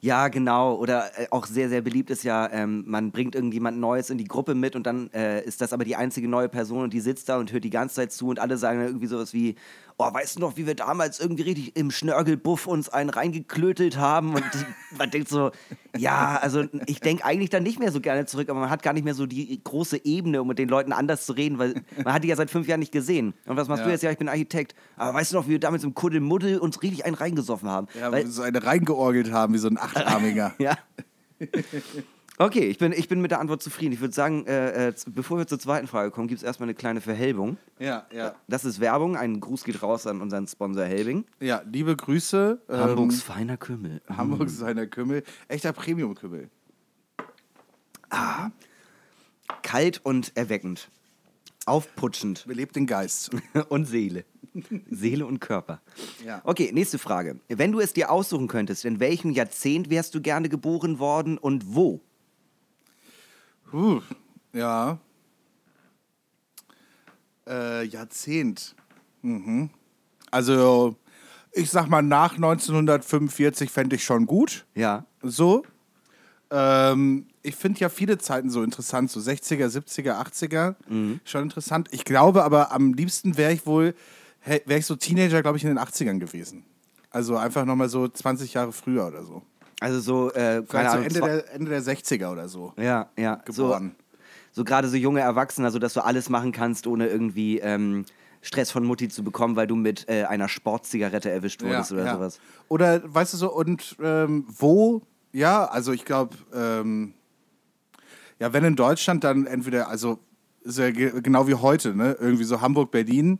[0.00, 0.74] Ja, genau.
[0.76, 4.24] Oder äh, auch sehr, sehr beliebt ist ja, ähm, man bringt irgendjemand Neues in die
[4.24, 7.28] Gruppe mit und dann äh, ist das aber die einzige neue Person und die sitzt
[7.28, 9.56] da und hört die ganze Zeit zu und alle sagen dann irgendwie sowas wie,
[10.00, 14.34] oh, weißt du noch, wie wir damals irgendwie richtig im Schnörgelbuff uns einen reingeklötelt haben
[14.34, 14.44] und
[14.98, 15.50] man denkt so,
[15.96, 18.92] ja, also ich denke eigentlich dann nicht mehr so gerne zurück, aber man hat gar
[18.92, 22.14] nicht mehr so die große Ebene, um mit den Leuten anders zu reden, weil man
[22.14, 23.34] hat die ja seit fünf Jahren nicht gesehen.
[23.46, 23.86] Und was machst Ja.
[23.86, 24.02] du jetzt?
[24.02, 24.74] Ja, ich bin Architekt.
[24.96, 27.88] Aber weißt du noch, wie wir damals im Kuddelmuddel uns richtig einen reingesoffen haben?
[27.98, 30.54] Ja, weil, wir so eine reingeorgelt haben, wie so ein Achtarmiger.
[30.58, 30.76] ja.
[32.40, 33.92] Okay, ich bin, ich bin mit der Antwort zufrieden.
[33.92, 36.74] Ich würde sagen, äh, äh, bevor wir zur zweiten Frage kommen, gibt es erstmal eine
[36.74, 37.56] kleine Verhelbung.
[37.80, 38.34] ja, ja.
[38.46, 39.16] Das ist Werbung.
[39.16, 41.24] Ein Gruß geht raus an unseren Sponsor Helbing.
[41.40, 42.62] Ja, liebe Grüße.
[42.68, 44.00] ähm, Hamburgs feiner Kümmel.
[44.08, 45.24] Hamburg seiner Kümmel.
[45.48, 46.48] Echter Premium-Kümmel.
[49.62, 50.90] Kalt und erweckend.
[51.66, 52.46] Aufputschend.
[52.46, 53.30] Belebt den Geist.
[53.68, 54.24] und Seele.
[54.90, 55.82] Seele und Körper.
[56.24, 56.40] Ja.
[56.44, 57.40] Okay, nächste Frage.
[57.48, 61.74] Wenn du es dir aussuchen könntest, in welchem Jahrzehnt wärst du gerne geboren worden und
[61.74, 62.00] wo?
[63.70, 64.00] Puh,
[64.52, 64.98] ja.
[67.46, 68.74] Äh, Jahrzehnt.
[69.22, 69.70] Mhm.
[70.30, 70.96] Also,
[71.52, 74.66] ich sag mal, nach 1945 fände ich schon gut.
[74.74, 75.06] Ja.
[75.22, 75.64] So.
[76.50, 80.76] Ähm, ich finde ja viele Zeiten so interessant, so 60er, 70er, 80er.
[81.24, 81.88] Schon interessant.
[81.90, 83.94] Ich glaube aber, am liebsten wäre ich wohl,
[84.44, 86.64] wäre ich so Teenager, glaube ich, in den 80ern gewesen.
[87.10, 89.42] Also einfach nochmal so 20 Jahre früher oder so.
[89.80, 92.72] Also so, äh, keine Vielleicht so Ahnung, Ende der, Ende der 60er oder so.
[92.76, 93.36] Ja, ja.
[93.44, 93.94] Geboren.
[93.96, 94.18] So,
[94.52, 98.04] so gerade so junge Erwachsene, so dass du alles machen kannst, ohne irgendwie ähm,
[98.42, 102.40] Stress von Mutti zu bekommen, weil du mit äh, einer Sportzigarette erwischt wurdest oder sowas.
[102.68, 105.02] Oder weißt du so, und ähm, wo?
[105.32, 107.14] Ja, also ich glaube, ähm,
[108.40, 110.18] ja, wenn in Deutschland, dann entweder, also
[110.62, 112.16] ist ja ge genau wie heute, ne?
[112.20, 113.38] Irgendwie so Hamburg, Berlin.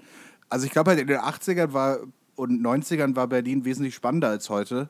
[0.48, 1.98] Also ich glaube halt in den 80ern war
[2.38, 4.88] und 90ern war Berlin wesentlich spannender als heute.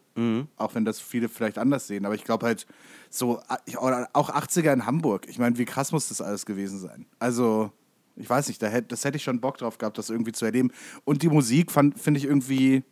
[0.57, 2.05] Auch wenn das viele vielleicht anders sehen.
[2.05, 2.67] Aber ich glaube halt,
[3.11, 3.41] so,
[4.13, 5.27] auch 80er in Hamburg.
[5.29, 7.07] Ich meine, wie krass muss das alles gewesen sein?
[7.19, 7.73] Also,
[8.17, 10.45] ich weiß nicht, da hätt, das hätte ich schon Bock drauf gehabt, das irgendwie zu
[10.45, 10.71] erleben.
[11.05, 12.83] Und die Musik finde ich irgendwie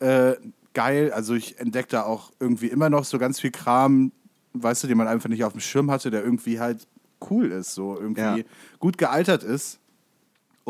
[0.00, 0.34] äh,
[0.74, 1.12] geil.
[1.12, 4.12] Also, ich entdecke da auch irgendwie immer noch so ganz viel Kram,
[4.52, 6.86] weißt du, den man einfach nicht auf dem Schirm hatte, der irgendwie halt
[7.30, 8.36] cool ist, so irgendwie Ja.
[8.78, 9.78] gut gealtert ist.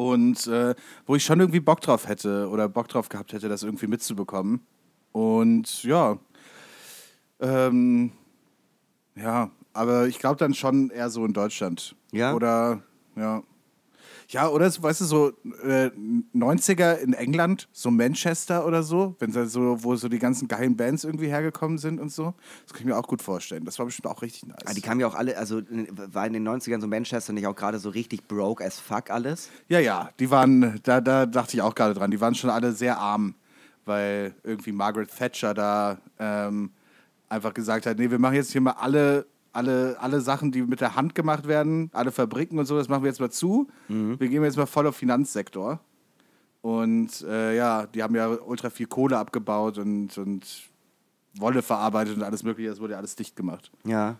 [0.00, 3.62] Und äh, wo ich schon irgendwie Bock drauf hätte oder Bock drauf gehabt hätte, das
[3.62, 4.62] irgendwie mitzubekommen.
[5.12, 6.16] Und ja,
[7.38, 8.10] ähm,
[9.14, 11.94] ja, aber ich glaube dann schon eher so in Deutschland.
[12.12, 12.32] Ja?
[12.32, 12.82] Oder,
[13.14, 13.42] ja.
[14.30, 15.28] Ja, oder so, weißt du, so
[15.64, 15.90] äh,
[16.34, 21.02] 90er in England, so Manchester oder so, wenn so, wo so die ganzen geilen Bands
[21.02, 22.34] irgendwie hergekommen sind und so.
[22.62, 23.64] Das kann ich mir auch gut vorstellen.
[23.64, 24.58] Das war bestimmt auch richtig nice.
[24.66, 27.56] Ah, die kamen ja auch alle, also war in den 90ern so Manchester nicht auch
[27.56, 29.50] gerade so richtig broke as fuck alles?
[29.68, 32.70] Ja, ja, die waren, da, da dachte ich auch gerade dran, die waren schon alle
[32.70, 33.34] sehr arm,
[33.84, 36.70] weil irgendwie Margaret Thatcher da ähm,
[37.28, 40.80] einfach gesagt hat, nee, wir machen jetzt hier mal alle, alle, alle Sachen, die mit
[40.80, 43.68] der Hand gemacht werden, alle Fabriken und so, das machen wir jetzt mal zu.
[44.18, 45.80] Wir gehen jetzt mal voll auf Finanzsektor.
[46.62, 50.46] Und äh, ja, die haben ja ultra viel Kohle abgebaut und, und
[51.34, 53.70] Wolle verarbeitet und alles mögliche, das wurde ja alles dicht gemacht.
[53.84, 54.16] Ja.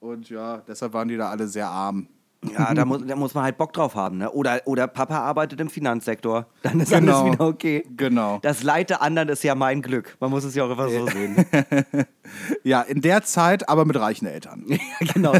[0.00, 2.08] Und ja, deshalb waren die da alle sehr arm.
[2.52, 4.30] Ja, da muss, da muss man halt Bock drauf haben, ne?
[4.30, 6.46] Oder, oder Papa arbeitet im Finanzsektor.
[6.62, 7.20] Dann ist Genau.
[7.22, 7.84] alles wieder okay.
[7.96, 8.38] Genau.
[8.42, 10.16] Das Leid der anderen ist ja mein Glück.
[10.20, 11.44] Man muss es ja auch einfach so sehen.
[12.62, 14.64] Ja, in der Zeit, aber mit reichen Eltern.
[15.12, 15.32] genau.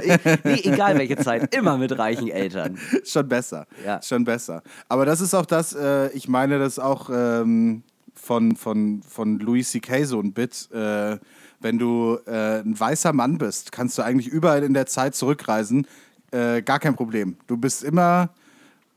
[0.44, 1.54] Nee, egal welche Zeit.
[1.54, 2.78] Immer mit reichen Eltern.
[3.04, 3.66] schon besser.
[3.84, 4.00] Ja.
[4.02, 4.62] Schon besser.
[4.88, 7.82] Aber das ist auch das, äh, ich meine das auch ähm,
[8.14, 10.04] von, von, von Louis C.K.
[10.04, 10.70] so ein Bit.
[10.72, 11.16] Äh,
[11.60, 15.86] wenn du äh, ein weißer Mann bist, kannst du eigentlich überall in der Zeit zurückreisen.
[16.34, 17.36] Äh, gar kein Problem.
[17.46, 18.30] Du bist immer,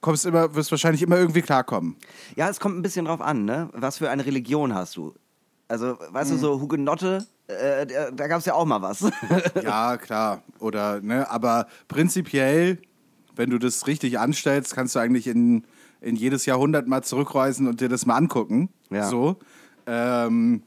[0.02, 1.96] kommst immer, wirst wahrscheinlich immer irgendwie klarkommen.
[2.36, 3.70] Ja, es kommt ein bisschen drauf an, ne?
[3.74, 5.14] Was für eine Religion hast du?
[5.68, 9.06] Also, weißt du, so Hugenotte, äh, da, da gab es ja auch mal was.
[9.64, 10.42] Ja, klar.
[10.60, 12.80] Oder, ne, aber prinzipiell,
[13.36, 15.64] wenn du das richtig anstellst, kannst du eigentlich in,
[16.02, 18.70] in jedes Jahrhundert mal zurückreisen und dir das mal angucken.
[18.90, 19.10] Ja.
[19.10, 19.38] So.
[19.86, 20.64] Ähm,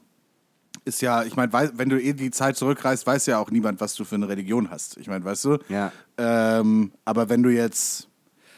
[0.85, 3.95] ist ja, ich meine, wenn du eh die Zeit zurückreist, weiß ja auch niemand, was
[3.95, 4.97] du für eine Religion hast.
[4.97, 5.57] Ich meine, weißt du?
[5.69, 5.91] Ja.
[6.17, 8.07] Ähm, aber wenn du jetzt,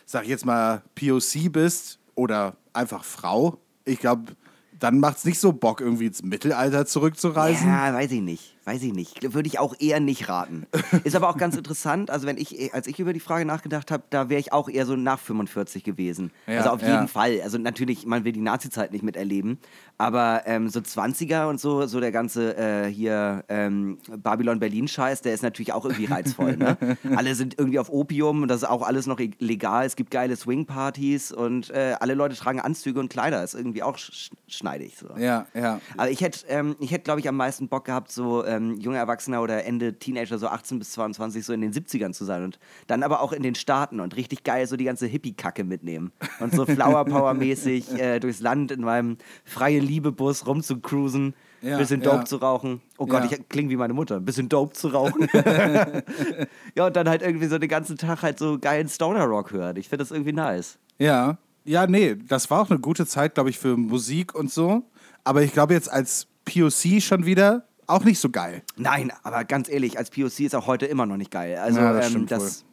[0.05, 4.33] sag ich jetzt mal, POC bist oder einfach Frau, ich glaube,
[4.79, 7.67] dann macht es nicht so Bock, irgendwie ins Mittelalter zurückzureisen.
[7.67, 8.52] Ja, weiß ich nicht.
[8.65, 9.33] Weiß ich nicht.
[9.33, 10.65] Würde ich auch eher nicht raten.
[11.03, 12.09] Ist aber auch ganz interessant.
[12.09, 14.85] Also, wenn ich, als ich über die Frage nachgedacht habe, da wäre ich auch eher
[14.85, 16.31] so nach 45 gewesen.
[16.47, 16.95] Ja, also auf ja.
[16.95, 17.41] jeden Fall.
[17.41, 19.59] Also natürlich, man will die Nazi-Zeit nicht miterleben.
[19.97, 25.43] Aber ähm, so 20er und so, so der ganze äh, hier ähm, Babylon-Berlin-Scheiß, der ist
[25.43, 26.57] natürlich auch irgendwie reizvoll.
[26.57, 26.77] ne?
[27.15, 29.85] Alle sind irgendwie auf Opium und das ist auch alles noch legal.
[29.85, 33.43] Es gibt geile Swing-Partys und äh, alle Leute tragen Anzüge und Kleider.
[33.43, 34.97] Ist irgendwie auch sch schneidig.
[34.97, 35.09] So.
[35.17, 35.79] Ja, ja.
[35.97, 38.97] Aber ich hätte, ähm, ich hätte, glaube ich, am meisten Bock gehabt, so ähm, junger
[38.99, 42.59] Erwachsener oder Ende Teenager, so 18 bis 22, so in den 70ern zu sein und
[42.87, 46.53] dann aber auch in den Staaten und richtig geil so die ganze Hippie-Kacke mitnehmen und
[46.53, 52.11] so Flower Power-mäßig äh, durchs Land in meinem freie Liebe-Bus rumzucruisen, Ja, bisschen ja.
[52.11, 52.81] Dope zu rauchen.
[52.97, 53.37] Oh Gott, Ja.
[53.37, 55.27] ich klinge wie meine Mutter, ein bisschen Dope zu rauchen.
[56.75, 59.75] ja, und dann halt irgendwie so den ganzen Tag halt so geilen Stoner-Rock hören.
[59.77, 60.77] Ich finde das irgendwie nice.
[60.99, 64.83] Ja, ja, nee, das war auch eine gute Zeit, glaube ich, für Musik und so.
[65.23, 68.61] Aber ich glaube jetzt als POC schon wieder auch nicht so geil.
[68.75, 71.57] Nein, aber ganz ehrlich, als POC ist auch heute immer noch nicht geil.
[71.57, 72.65] Also Ja, das ähm, das,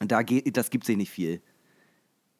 [0.00, 1.40] da geht, das gibt sich nicht viel.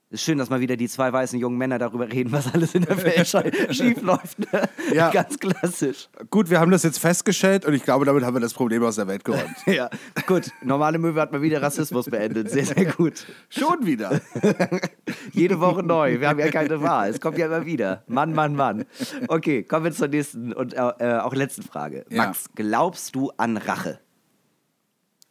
[0.09, 2.85] Ist schön, dass mal wieder die zwei weißen jungen Männer darüber reden, was alles in
[2.85, 4.39] der Welt schi- schief läuft.
[4.53, 4.63] Ne?
[4.95, 5.11] Ja.
[5.13, 6.09] Ganz klassisch.
[6.31, 8.95] Gut, wir haben das jetzt festgestellt und ich glaube, damit haben wir das Problem aus
[8.97, 9.57] der Welt geräumt.
[9.67, 9.91] Ja,
[10.29, 10.53] gut.
[10.63, 12.51] Normale Möwe hat mal wieder Rassismus beendet.
[12.51, 13.27] Sehr, sehr gut.
[13.49, 14.21] schon wieder.
[15.33, 16.21] Jede Woche neu.
[16.21, 17.11] Wir haben ja keine Wahl.
[17.11, 18.05] Es kommt ja immer wieder.
[18.07, 18.85] Mann, Mann, Mann.
[19.27, 22.07] Okay, kommen wir zur nächsten und äh, äh, auch letzten Frage.
[22.11, 22.27] Ja.
[22.27, 23.99] Max, glaubst du an Rache?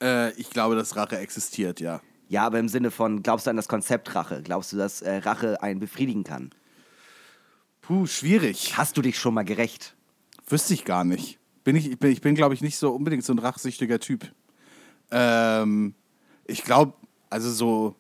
[0.04, 2.02] äh, ich glaube, dass Rache existiert, ja.
[2.28, 4.42] Ja, aber im Sinne von, glaubst du an das Konzept Rache?
[4.44, 6.50] Glaubst du, dass äh, Rache einen befriedigen kann?
[7.82, 8.78] Puh, schwierig.
[8.78, 9.96] Hast du dich schon mal gerecht?
[10.48, 11.40] Wüsste ich gar nicht.
[11.64, 14.32] Bin ich, ich bin, ich bin glaube ich, nicht so unbedingt so ein rachsüchtiger Typ.
[15.12, 15.94] Ähm,
[16.46, 16.94] ich glaube,
[17.30, 17.96] also so,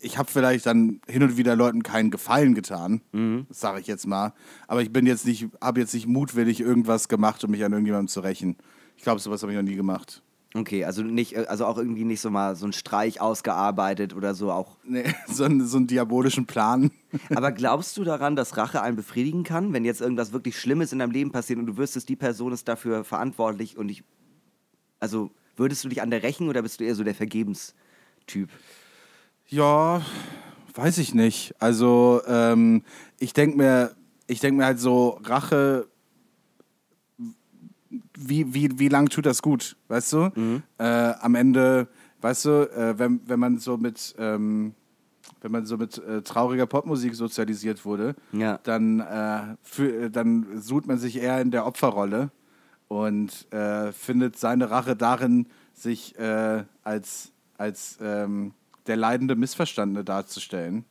[0.00, 3.02] ich habe vielleicht dann hin und wieder Leuten keinen Gefallen getan,
[3.50, 4.32] sage ich jetzt mal.
[4.66, 8.08] Aber ich bin jetzt nicht, habe jetzt nicht mutwillig irgendwas gemacht, um mich an irgendjemandem
[8.08, 8.56] zu rächen.
[8.96, 10.22] Ich glaube, sowas habe ich noch nie gemacht.
[10.54, 14.34] Okay, also nicht, äh, also auch irgendwie nicht so mal so ein Streich ausgearbeitet oder
[14.34, 14.78] so auch.
[14.82, 16.90] Nee, so, einen, so einen diabolischen Plan.
[17.34, 21.00] Aber glaubst du daran, dass Rache einen befriedigen kann, wenn jetzt irgendwas wirklich Schlimmes in
[21.00, 24.04] deinem Leben passiert und du wüsstest, die Person ist dafür verantwortlich und ich.
[25.00, 28.48] Also, würdest du dich an der rächen oder bist du eher so der Vergebenstyp?
[29.46, 30.02] Ja,
[30.74, 31.54] weiß ich nicht.
[31.60, 32.82] Also, ähm,
[33.18, 33.94] ich denke mir,
[34.26, 35.88] ich denke mir halt so, Rache,
[38.18, 40.62] wie, wie, wie lang tut das gut, weißt du?
[40.78, 41.88] Äh, am Ende,
[42.20, 44.74] weißt du, äh, wenn, wenn man so mit, ähm,
[45.40, 48.58] wenn man so mit äh, trauriger Popmusik sozialisiert wurde, Ja.
[48.64, 52.30] dann, äh, für, dann sucht man sich eher in der Opferrolle
[52.88, 58.52] und äh, findet seine Rache darin, sich äh, als, als ähm,
[58.86, 60.84] der leidende Missverstandene darzustellen.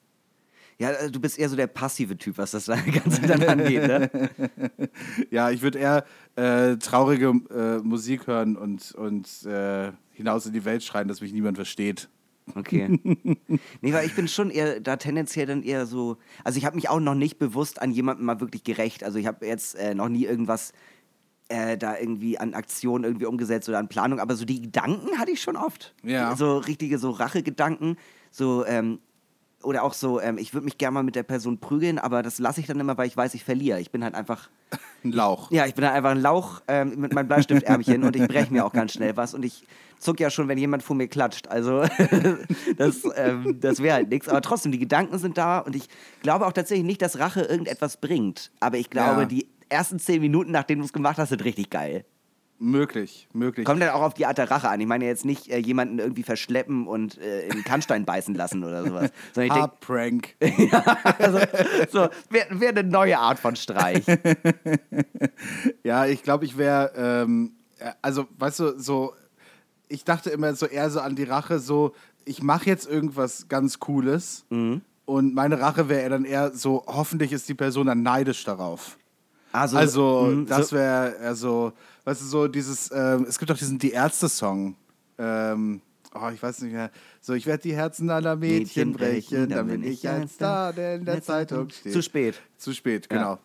[0.79, 4.29] Ja, also du bist eher so der passive Typ, was das Ganze dann angeht, ne?
[5.31, 10.65] Ja, ich würde eher äh, traurige äh, Musik hören und, und äh, hinaus in die
[10.65, 12.09] Welt schreien, dass mich niemand versteht.
[12.55, 12.99] Okay.
[13.81, 16.17] Nee, weil ich bin schon eher da tendenziell dann eher so.
[16.43, 19.03] Also ich habe mich auch noch nicht bewusst an jemanden mal wirklich gerecht.
[19.03, 20.73] Also ich habe jetzt äh, noch nie irgendwas
[21.49, 25.31] äh, da irgendwie an Aktionen irgendwie umgesetzt oder an Planung, aber so die Gedanken hatte
[25.31, 25.93] ich schon oft.
[26.03, 26.35] Ja.
[26.35, 27.97] So richtige so Rachegedanken,
[28.31, 28.99] so ähm,
[29.63, 32.39] oder auch so, ähm, ich würde mich gerne mal mit der Person prügeln, aber das
[32.39, 33.79] lasse ich dann immer, weil ich weiß, ich verliere.
[33.79, 34.49] Ich bin halt einfach,
[35.03, 35.51] Ein Lauch.
[35.51, 38.65] ja, ich bin halt einfach ein Lauch ähm, mit meinem Bleistiftärmchen und ich breche mir
[38.65, 39.65] auch ganz schnell was und ich
[39.99, 41.47] zuck ja schon, wenn jemand vor mir klatscht.
[41.47, 41.81] Also
[42.77, 44.27] das, ähm, das wäre halt nichts.
[44.29, 45.87] Aber trotzdem, die Gedanken sind da und ich
[46.21, 48.51] glaube auch tatsächlich nicht, dass Rache irgendetwas bringt.
[48.59, 49.25] Aber ich glaube, Ja.
[49.27, 52.05] die ersten zehn Minuten, nachdem du es gemacht hast, sind richtig geil.
[52.59, 53.65] Möglich, möglich.
[53.65, 54.81] Kommt dann auch auf die Art der Rache an.
[54.81, 58.63] Ich meine jetzt nicht äh, jemanden irgendwie verschleppen und äh, in den Kannstein beißen lassen
[58.63, 59.11] oder sowas.
[59.33, 60.35] Sondern ich denke, Haarprank.
[61.19, 61.39] also,
[61.91, 64.05] so, wäre wär eine neue Art von Streich.
[65.83, 69.13] Ja, ich glaube, ich wäre, ähm, äh, also, weißt du, so,
[69.87, 71.93] ich dachte immer so eher so an die Rache, so,
[72.25, 77.47] ich mache jetzt irgendwas ganz Cooles und meine Rache wäre dann eher so, hoffentlich ist
[77.47, 78.97] die Person dann neidisch darauf.
[79.61, 81.73] Also, Also, mh, das wäre, also,
[82.05, 84.75] weißt du, so dieses, ähm, es gibt auch diesen Die Ärzte-Song.
[85.17, 85.81] Ähm,
[86.13, 86.91] oh, ich weiß nicht mehr.
[87.21, 90.73] So, ich werde die Herzen aller Mädchen, Mädchen brechen, dann damit bin ich ein Star,
[90.73, 91.93] der in der Zeitung steht.
[91.93, 92.41] Zu spät.
[92.57, 93.39] Zu spät, Ja.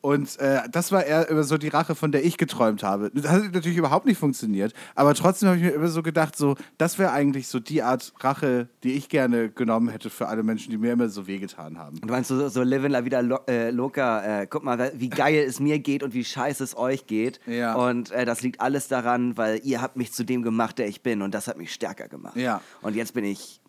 [0.00, 3.10] Und äh, das war eher immer so die Rache, von der ich geträumt habe.
[3.12, 6.56] Das hat natürlich überhaupt nicht funktioniert, aber trotzdem habe ich mir immer so gedacht, so,
[6.78, 10.70] das wäre eigentlich so die Art Rache, die ich gerne genommen hätte für alle Menschen,
[10.70, 12.00] die mir immer so wehgetan haben.
[12.00, 15.44] Du meinst so, so Livin La Vida lo äh, Loca, äh, guck mal, wie geil
[15.46, 17.40] es mir geht und wie scheiße es euch geht.
[17.46, 17.74] Ja.
[17.74, 21.02] Und äh, das liegt alles daran, weil ihr habt mich zu dem gemacht, der ich
[21.02, 22.36] bin und das hat mich stärker gemacht.
[22.36, 22.62] Ja.
[22.80, 23.59] Und jetzt bin ich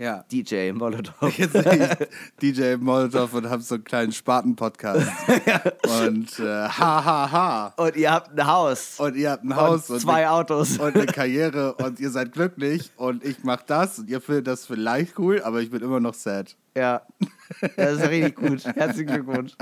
[0.00, 0.24] Ja.
[0.32, 1.30] DJ Molotov.
[1.38, 1.54] Jetzt
[2.42, 5.06] DJ Molotov und habe so einen kleinen Spaten-Podcast.
[6.06, 7.74] Und äh, ha, ha, ha.
[7.76, 8.98] Und ihr habt ein Haus.
[8.98, 10.78] Und ihr habt ein Haus und zwei eine, Autos.
[10.78, 14.64] und eine Karriere und ihr seid glücklich und ich mache das und ihr findet das
[14.64, 16.56] vielleicht cool, aber ich bin immer noch sad.
[16.74, 17.02] Ja,
[17.76, 18.64] das ist richtig gut.
[18.64, 19.52] Herzlichen Glückwunsch.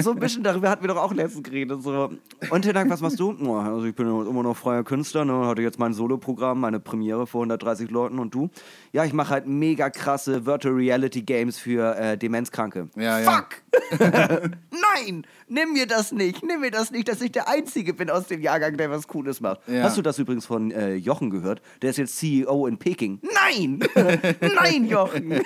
[0.00, 1.82] So ein bisschen darüber hatten wir doch auch letztens geredet.
[1.82, 2.10] So.
[2.50, 3.36] Und Hinak, was machst du?
[3.44, 5.46] Oh, also ich bin immer noch freier Künstler, ne?
[5.46, 8.50] hatte jetzt mein Soloprogramm, meine Premiere vor 130 Leuten und du?
[8.92, 12.88] Ja, ich mache halt mega krasse Virtual Reality Games für äh, Demenzkranke.
[12.96, 13.32] Ja, ja.
[13.32, 13.62] Fuck!
[14.00, 15.26] Nein!
[15.48, 16.42] Nimm mir das nicht!
[16.44, 19.40] Nimm mir das nicht, dass ich der Einzige bin aus dem Jahrgang, der was Cooles
[19.40, 19.60] macht.
[19.66, 19.82] Ja.
[19.82, 21.60] Hast du das übrigens von äh, Jochen gehört?
[21.82, 23.20] Der ist jetzt CEO in Peking.
[23.22, 23.80] Nein!
[24.40, 25.30] Nein, Jochen!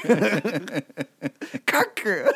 [1.66, 2.30] Kacke!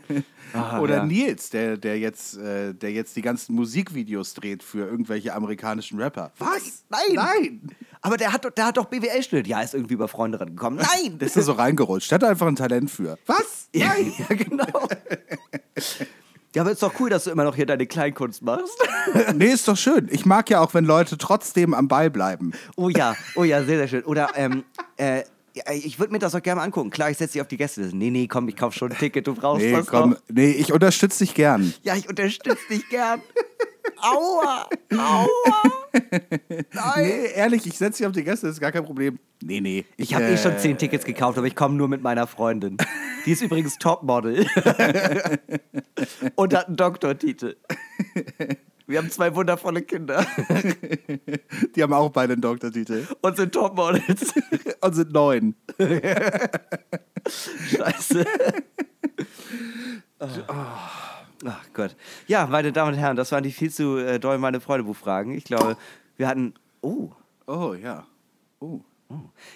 [0.80, 1.04] Oder ja.
[1.04, 6.30] Nils, der, der, jetzt, äh, der jetzt die ganzen Musikvideos dreht für irgendwelche amerikanischen Rapper.
[6.38, 6.84] Was?
[6.90, 7.00] Nein!
[7.14, 7.60] Nein!
[8.02, 9.46] Aber der hat, doch- der hat doch BWL studiert.
[9.46, 10.78] Ja, ist irgendwie über Freunde rangekommen.
[11.02, 11.18] Nein!
[11.18, 12.10] Der ist da so reingerutscht.
[12.10, 13.18] Der hat einfach ein Talent für.
[13.26, 13.68] Was?
[13.74, 14.88] ja, ja, genau.
[16.54, 18.76] Ja, aber ist doch cool, dass du immer noch hier deine Kleinkunst machst.
[19.34, 20.08] Nee, ist doch schön.
[20.10, 22.52] Ich mag ja auch, wenn Leute trotzdem am Ball bleiben.
[22.76, 24.04] Oh ja, oh ja, sehr, sehr schön.
[24.04, 24.64] Oder, ähm,
[24.98, 25.22] äh,
[25.54, 26.90] ja, ich würde mir das auch gerne mal angucken.
[26.90, 27.82] Klar, ich setze dich auf die Gäste.
[27.92, 30.10] Nee, nee, komm, ich kauf schon ein Ticket, du brauchst Nee, das komm.
[30.10, 30.18] noch.
[30.30, 31.72] Nee, ich unterstütze dich gern.
[31.82, 33.20] Ja, ich unterstütze dich gern.
[33.98, 35.28] Aua, aua.
[36.72, 37.04] Nein.
[37.06, 39.18] Nee, ehrlich, ich setze dich auf die Gäste, das ist gar kein Problem.
[39.42, 39.84] Nee, nee.
[39.96, 42.76] Ich habe eh schon zehn Tickets gekauft, aber ich komme nur mit meiner Freundin.
[43.26, 44.46] Die ist übrigens Topmodel.
[46.36, 47.56] Und hat einen Doktortitel.
[48.92, 50.22] Wir haben zwei wundervolle Kinder
[51.74, 53.06] Die haben auch beide einen Doktortitel.
[53.22, 54.34] und sind Topmodels.
[54.82, 55.54] Und sind neun.
[57.26, 58.26] Scheiße.
[60.18, 61.96] Ach Gott.
[62.26, 65.32] Ja, meine Damen und Herren, das waren die viel zu äh, doll meine Freudebuchfragen.
[65.32, 65.78] Ich glaube,
[66.18, 66.52] wir hatten.
[66.82, 67.12] Oh.
[67.46, 68.06] Oh, ja.
[68.60, 68.80] Oh.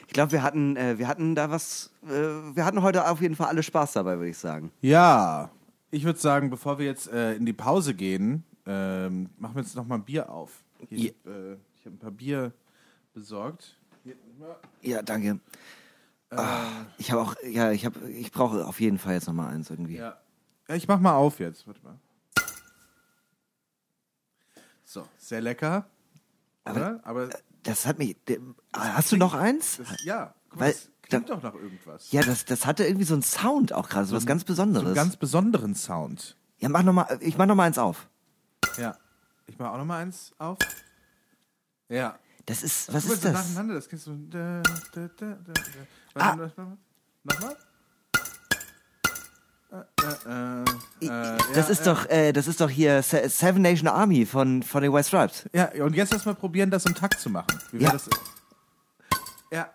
[0.06, 1.92] Ich glaube, wir hatten, äh, wir hatten da was.
[2.06, 4.70] Äh, wir hatten heute auf jeden Fall alle Spaß dabei, würde ich sagen.
[4.80, 5.50] Ja,
[5.90, 9.74] ich würde sagen, bevor wir jetzt äh, in die Pause gehen, ähm, machen wir jetzt
[9.76, 10.62] noch mal ein Bier auf.
[10.88, 12.52] Hier, äh, ich habe ein paar Bier
[13.14, 13.76] besorgt.
[14.04, 14.14] Hier.
[14.82, 15.40] Ja, danke.
[16.30, 16.66] Ah,
[16.98, 19.70] ich habe auch, ja, ich habe, ich brauche auf jeden Fall jetzt noch mal eins
[19.70, 19.96] irgendwie.
[19.96, 20.18] ja.
[20.68, 21.66] ja, ich mach mal auf jetzt.
[21.66, 21.98] Warte mal.
[24.84, 25.86] So, sehr lecker.
[26.68, 27.00] Oder?
[27.04, 27.28] Aber
[27.62, 28.16] das hat mich.
[28.26, 28.38] der-
[28.72, 29.78] Hast du noch eins?
[29.78, 32.10] Das, ja, guck Weil- mal, das klingt da- doch nach irgendwas.
[32.12, 34.86] Ja, das, das hatte irgendwie so einen Sound auch gerade, so was ganz So Besonderes.
[34.86, 36.36] einen ganz besonderen Sound.
[36.58, 38.08] ja, mach noch mal, ich mach noch mal eins auf.
[38.78, 38.96] Ja.
[39.46, 40.58] Ich mache auch noch mal eins auf.
[41.88, 42.18] Ja.
[42.46, 43.32] Das ist, was mal, ist das?
[43.32, 44.16] Nacheinander, das kennst du.
[44.30, 44.62] Da.
[46.14, 46.36] Ah.
[46.36, 46.76] Nochmal?
[47.24, 47.56] Nochmal?
[49.72, 50.64] Äh, äh,
[51.02, 54.24] äh, äh, Das ja, ist doch, äh, das ist doch hier Se- Seven Nation Army
[54.24, 55.44] von, von den White Stripes.
[55.52, 57.58] Ja, und jetzt erstmal probieren, das im Takt zu machen.
[57.72, 57.90] Wie Ja.
[57.92, 58.08] das?
[59.50, 59.70] Ja.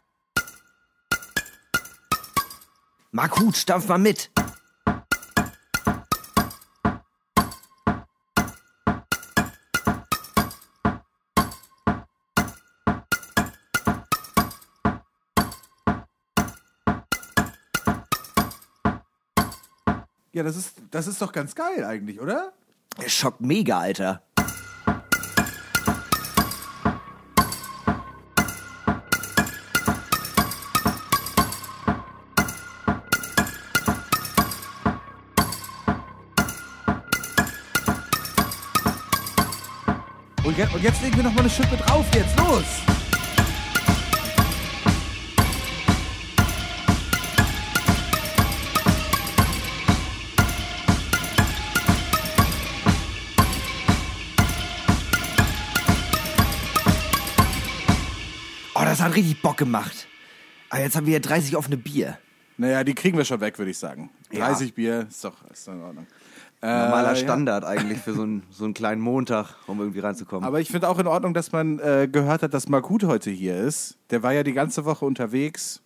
[3.12, 4.32] Mark Hut, stampf mal mit.
[20.34, 22.54] Ja, das ist, das ist doch ganz geil eigentlich, oder?
[23.06, 24.24] Schock mega, Alter.
[40.46, 42.06] Und jetzt, und jetzt legen wir noch mal eine Schippe drauf.
[42.14, 43.01] Jetzt los!
[59.02, 60.08] Das hat richtig Bock gemacht.
[60.70, 62.18] Aber jetzt haben wir hier 30 offene Bier.
[62.58, 64.10] Naja, die kriegen wir schon weg, würde ich sagen.
[64.32, 64.48] Ja.
[64.48, 66.08] 30 Bier, ist doch, ist doch in Ordnung.
[66.62, 67.16] Normaler Äh, ja.
[67.16, 70.46] Standard eigentlich für so einen, so einen kleinen Montag, um irgendwie reinzukommen.
[70.48, 73.58] Aber ich finde auch in Ordnung, dass man äh, gehört hat, dass Markut heute hier
[73.58, 73.98] ist.
[74.12, 75.82] Der war ja die ganze Woche unterwegs.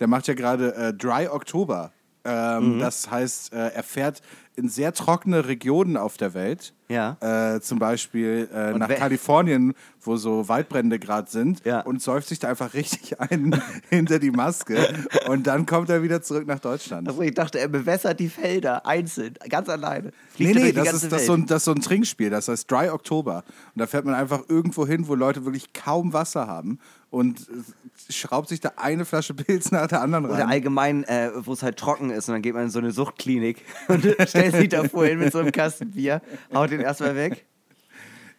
[0.00, 1.92] Der macht ja gerade äh, Dry Oktober.
[2.24, 2.78] Ähm, Mhm.
[2.80, 4.20] Das heißt, äh, er fährt
[4.60, 6.74] in sehr trockene Regionen auf der Welt.
[6.88, 7.16] Ja.
[7.20, 11.64] Äh, zum Beispiel äh, nach Kalifornien, wo so Waldbrände gerade sind.
[11.64, 11.80] Ja.
[11.80, 14.88] Und säuft sich da einfach richtig ein hinter die Maske.
[15.28, 17.08] Und dann kommt er wieder zurück nach Deutschland.
[17.08, 20.08] Also ich dachte, er bewässert die Felder einzeln, ganz alleine.
[20.38, 22.48] Nee, Fliegt nee, die das ist, das, so ein, das ist so ein Trinkspiel, das
[22.48, 23.44] heißt Dry Oktober.
[23.74, 26.78] Und da fährt man einfach irgendwo hin, wo Leute wirklich kaum Wasser haben
[27.10, 30.48] und äh, schraubt sich da eine Flasche Pilz nach der anderen Oder rein.
[30.48, 33.62] allgemein, äh, wo es halt trocken ist und dann geht man in so eine Suchtklinik
[33.88, 36.20] und stellt sich davor hin mit so einem Kasten Bier,
[36.54, 37.46] haut den erstmal weg.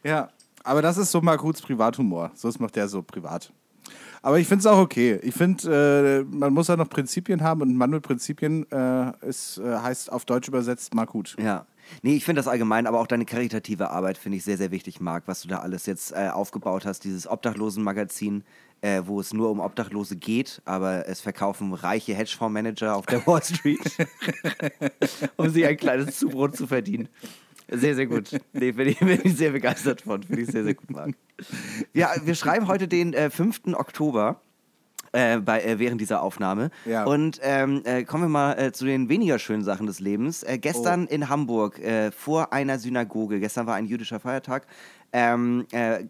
[0.03, 0.29] Ja,
[0.63, 2.31] aber das ist so Markuts Privathumor.
[2.35, 3.51] So macht der so privat.
[4.23, 5.19] Aber ich finde es auch okay.
[5.23, 9.11] Ich finde, äh, man muss ja noch Prinzipien haben und ein Mann mit Prinzipien äh,
[9.27, 11.35] ist, äh, heißt auf Deutsch übersetzt Markut.
[11.41, 11.65] Ja.
[12.03, 15.01] Nee, ich finde das allgemein, aber auch deine karitative Arbeit finde ich sehr, sehr wichtig,
[15.01, 17.03] Marc, was du da alles jetzt äh, aufgebaut hast.
[17.03, 18.43] Dieses Obdachlosenmagazin,
[18.81, 23.43] äh, wo es nur um Obdachlose geht, aber es verkaufen reiche Hedgefondsmanager auf der Wall
[23.43, 23.79] Street,
[25.37, 27.07] um sich ein kleines Zubrot zu verdienen.
[27.69, 28.37] Sehr, sehr gut.
[28.51, 30.21] Nee, bin ich, bin ich sehr begeistert von.
[30.23, 31.15] Finde ich sehr, sehr gut, Marc.
[31.93, 33.73] Ja, wir schreiben heute den äh, 5.
[33.73, 34.41] Oktober.
[35.13, 36.69] Äh, bei, äh, während dieser Aufnahme.
[36.85, 37.03] Ja.
[37.03, 40.41] Und ähm, äh, kommen wir mal äh, zu den weniger schönen Sachen des Lebens.
[40.43, 44.67] Äh, gestern in Hamburg äh, vor einer Synagoge, gestern war ein jüdischer Feiertag,
[45.11, 46.05] ähm, äh,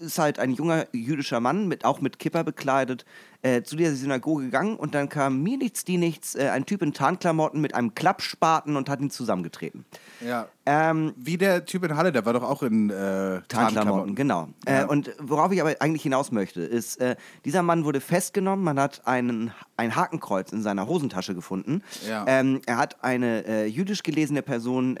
[0.00, 3.04] ist halt ein junger jüdischer Mann, mit, auch mit Kipper bekleidet,
[3.44, 6.80] äh, zu dieser Synagoge gegangen und dann kam mir nichts, die nichts, äh, ein Typ
[6.80, 9.84] in Tarnklamotten mit einem Klappspaten und hat ihn zusammengetreten.
[10.26, 10.48] Ja.
[10.66, 14.48] Ähm, Wie der Typ in Halle, der war doch auch in äh, Tarnklamotten, genau.
[14.66, 14.82] Ja.
[14.82, 18.80] Äh, und worauf ich aber eigentlich hinaus möchte, ist, äh, dieser Mann wurde festgenommen, man
[18.80, 21.82] hat einen, ein Hakenkreuz in seiner Hosentasche gefunden.
[22.08, 22.24] Ja.
[22.26, 24.98] Ähm, er hat eine äh, jüdisch gelesene Person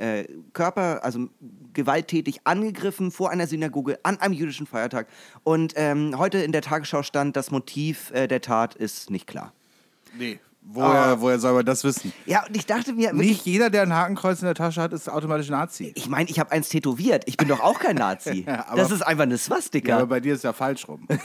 [0.52, 1.28] Körper, also
[1.72, 5.08] gewalttätig angegriffen vor einer Synagoge an einem jüdischen Feiertag.
[5.42, 9.52] Und ähm, heute in der Tagesschau stand, das Motiv äh, der Tat ist nicht klar.
[10.18, 10.40] Nee.
[10.66, 12.12] Woher, woher soll man das wissen?
[12.24, 14.92] Ja, und ich dachte mir, wirklich, Nicht jeder, der ein Hakenkreuz in der Tasche hat,
[14.94, 15.92] ist automatisch Nazi.
[15.94, 17.24] ich meine, ich habe eins tätowiert.
[17.26, 18.44] Ich bin doch auch kein Nazi.
[18.54, 19.88] Ja, aber- das ist einfach eine Swastika.
[19.90, 21.06] Ja, aber bei dir ist ja falsch rum.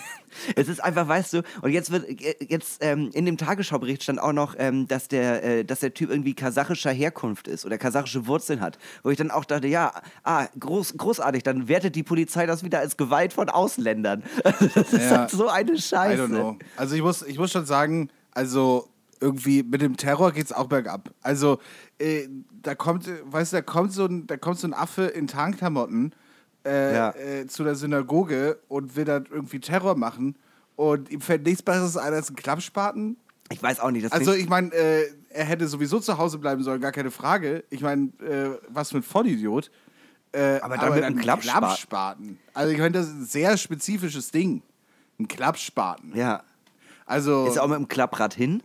[0.55, 4.19] Es ist einfach, weißt du, und jetzt wird äh, jetzt ähm, in dem Tagesschaubericht stand
[4.21, 8.27] auch noch, ähm, dass der, äh, dass der Typ irgendwie kasachischer Herkunft ist oder kasachische
[8.27, 8.77] Wurzeln hat.
[9.01, 9.91] Wo ich dann auch dachte, ja,
[10.23, 14.21] ah, groß, großartig, dann wertet die Polizei das wieder als Gewalt von Ausländern.
[14.43, 15.17] Das ist Ja.
[15.21, 16.55] halt so eine I Scheiße.
[16.75, 18.87] Also ich muss, ich muss schon sagen, also
[19.21, 21.11] irgendwie mit dem Terror geht's auch bergab.
[21.21, 21.59] Also
[21.99, 22.27] äh,
[22.61, 26.13] da kommt, weißt du, da kommt so ein, da kommt so ein Affe in Tarnklamotten
[26.65, 27.11] äh, Ja.
[27.15, 30.35] äh, zu der Synagoge und will da irgendwie Terror machen
[30.75, 33.17] und ihm fällt nichts Besseres ein als ein Klappspaten.
[33.51, 36.63] Ich weiß auch nicht, das Also ich meine, äh, er hätte sowieso zu Hause bleiben
[36.63, 37.63] sollen, gar keine Frage.
[37.69, 39.71] Ich meine, äh, was für ein Vollidiot.
[40.31, 41.59] Äh, Aber dann mit einem ein Klappspaten.
[41.59, 42.39] Klappspaten.
[42.53, 44.61] Also ich meine, das ist ein sehr spezifisches Ding.
[45.19, 46.15] Ein Klappspaten.
[46.15, 46.43] ja.
[47.07, 48.61] Also Ist er auch mit dem Klapprad hin?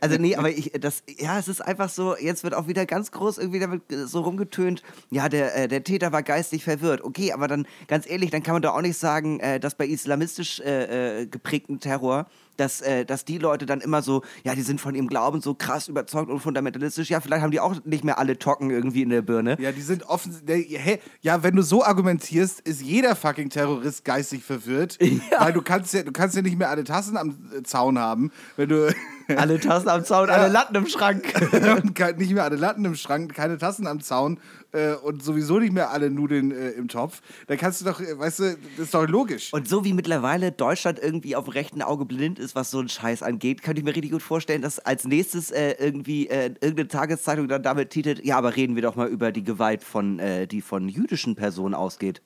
[0.00, 3.10] Also nee, aber ich, das, ja, es ist einfach so, jetzt wird auch wieder ganz
[3.10, 7.02] groß irgendwie damit so rumgetönt, ja, der, äh, der Täter war geistig verwirrt.
[7.02, 9.86] Okay, aber dann, ganz ehrlich, dann kann man doch auch nicht sagen, äh, dass bei
[9.86, 12.26] islamistisch äh, äh, geprägten Terror,
[12.56, 15.54] dass, äh, dass die Leute dann immer so, ja, die sind von ihrem Glauben so
[15.54, 17.10] krass überzeugt und fundamentalistisch.
[17.10, 19.56] Ja, vielleicht haben die auch nicht mehr alle Tocken irgendwie in der Birne.
[19.60, 20.34] Ja, die sind offen.
[20.46, 20.98] Hä?
[21.20, 24.98] Ja, wenn du so argumentierst, ist jeder fucking Terrorist geistig verwirrt.
[25.38, 28.30] Weil du kannst ja, du kannst ja nicht mehr alle Tassen am äh, Zaun haben,
[28.56, 28.94] wenn du.
[29.36, 31.24] Alle Tassen am Zaun, alle Latten im Schrank.
[32.16, 34.38] nicht mehr alle Latten im Schrank, keine Tassen am Zaun
[34.72, 37.20] äh, und sowieso nicht mehr alle Nudeln äh, im Topf.
[37.46, 39.52] Dann kannst du doch, äh, weißt du, das ist doch logisch.
[39.52, 42.88] Und so wie mittlerweile Deutschland irgendwie auf dem rechten Auge blind ist, was so einen
[42.88, 46.88] Scheiß angeht, könnte ich mir richtig gut vorstellen, dass als nächstes äh, irgendwie äh, irgendeine
[46.88, 50.46] Tageszeitung dann damit titelt, ja, aber reden wir doch mal über die Gewalt von, äh,
[50.46, 52.22] die von jüdischen Personen ausgeht.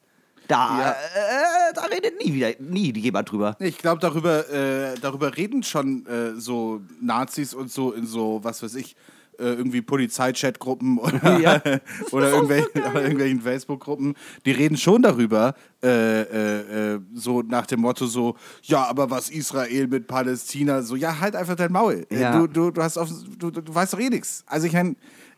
[0.49, 0.91] Da, Ja.
[0.91, 3.57] äh, da redet nie wieder, nie jemand drüber.
[3.61, 8.61] Ich glaube, darüber, äh, darüber reden schon äh, so Nazis und so in so, was
[8.63, 8.97] weiß ich,
[9.45, 11.63] irgendwie Polizeichatgruppen oder, Ja.
[12.13, 14.15] oder, irgendwelchen, oder irgendwelchen Facebook-Gruppen.
[14.45, 19.31] Die reden schon darüber, äh, äh, äh, so nach dem Motto so, ja, aber was
[19.31, 22.07] Israel mit Palästina, so, ja, halt einfach dein Maul.
[22.11, 22.39] Äh, Ja.
[22.39, 24.45] Du, du, du, hast auf, du, du weißt doch eh nichts.
[24.47, 24.95] Also ich meine,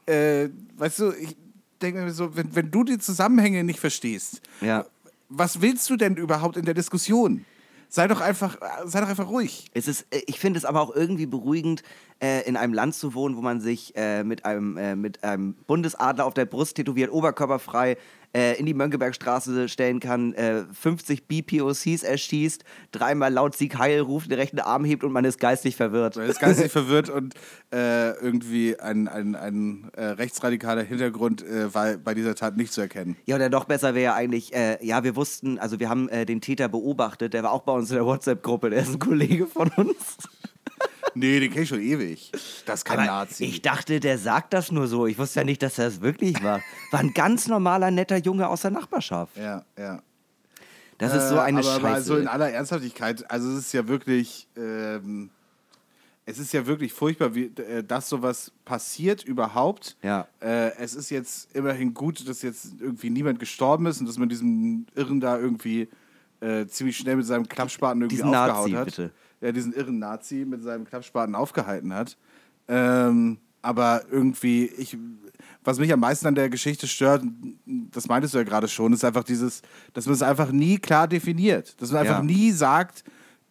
[0.07, 1.37] äh, weißt du, ich
[1.81, 4.85] denke mir so, wenn, wenn du die Zusammenhänge nicht verstehst, Ja.
[5.29, 7.45] was willst du denn überhaupt in der Diskussion?
[7.95, 9.67] Sei doch einfach, sei doch einfach ruhig.
[9.75, 11.83] Es ist, äh, ich finde es aber auch irgendwie beruhigend,
[12.23, 15.53] äh, in einem Land zu wohnen, wo man sich äh, mit, einem, äh, mit einem
[15.67, 17.99] Bundesadler auf der Brust tätowiert, oberkörperfrei,
[18.35, 24.31] äh, in die Mönckebergstraße stellen kann, äh, 50 BPOCs erschießt, dreimal laut Sieg Heil ruft,
[24.31, 26.17] den rechten Arm hebt und man ist geistig verwirrt.
[26.17, 27.35] Man ist geistig verwirrt und
[27.73, 32.81] äh, irgendwie ein, ein, ein äh, rechtsradikaler Hintergrund äh, war bei dieser Tat nicht zu
[32.81, 33.17] erkennen.
[33.27, 36.69] Ja, oder noch besser wäre eigentlich, äh, ja, wir wussten, also wir haben den Täter
[36.69, 40.17] beobachtet, der war auch bei uns in der WhatsApp-Gruppe, der ist ein Kollege von uns.
[41.15, 42.31] Nee, den kenn ich schon ewig.
[42.67, 43.45] Das ist kein Aber Nazi.
[43.45, 45.07] Ich dachte, der sagt das nur so.
[45.07, 46.61] Ich wusste ja nicht, dass er es wirklich war.
[46.91, 49.37] War ein ganz normaler, netter Junge aus der Nachbarschaft.
[49.37, 50.03] ja, ja.
[50.99, 52.05] Das ist so eine Äh, aber Scheiße.
[52.05, 55.31] so in aller Ernsthaftigkeit, also es ist ja wirklich, ähm,
[56.27, 59.97] es ist ja wirklich furchtbar, wie, äh, dass sowas passiert überhaupt.
[60.03, 60.29] Ja.
[60.41, 64.29] Äh, es ist jetzt immerhin gut, dass jetzt irgendwie niemand gestorben ist und dass man
[64.29, 65.89] diesen Irren da irgendwie
[66.41, 68.85] äh, ziemlich schnell mit seinem Klappspaten irgendwie Diesen Nazi, aufgehauen hat.
[68.87, 69.11] bitte.
[69.43, 72.17] Ja, diesen irren Nazi mit seinem Klappspaten aufgehalten hat.
[72.69, 74.97] Ähm, aber irgendwie, ich,
[75.65, 77.23] was mich am meisten an der Geschichte stört,
[77.67, 79.63] das meintest du ja gerade schon, ist einfach dieses,
[79.93, 81.81] dass man es einfach nie klar definiert.
[81.83, 82.25] Dass man einfach Ja.
[82.25, 83.05] nie sagt,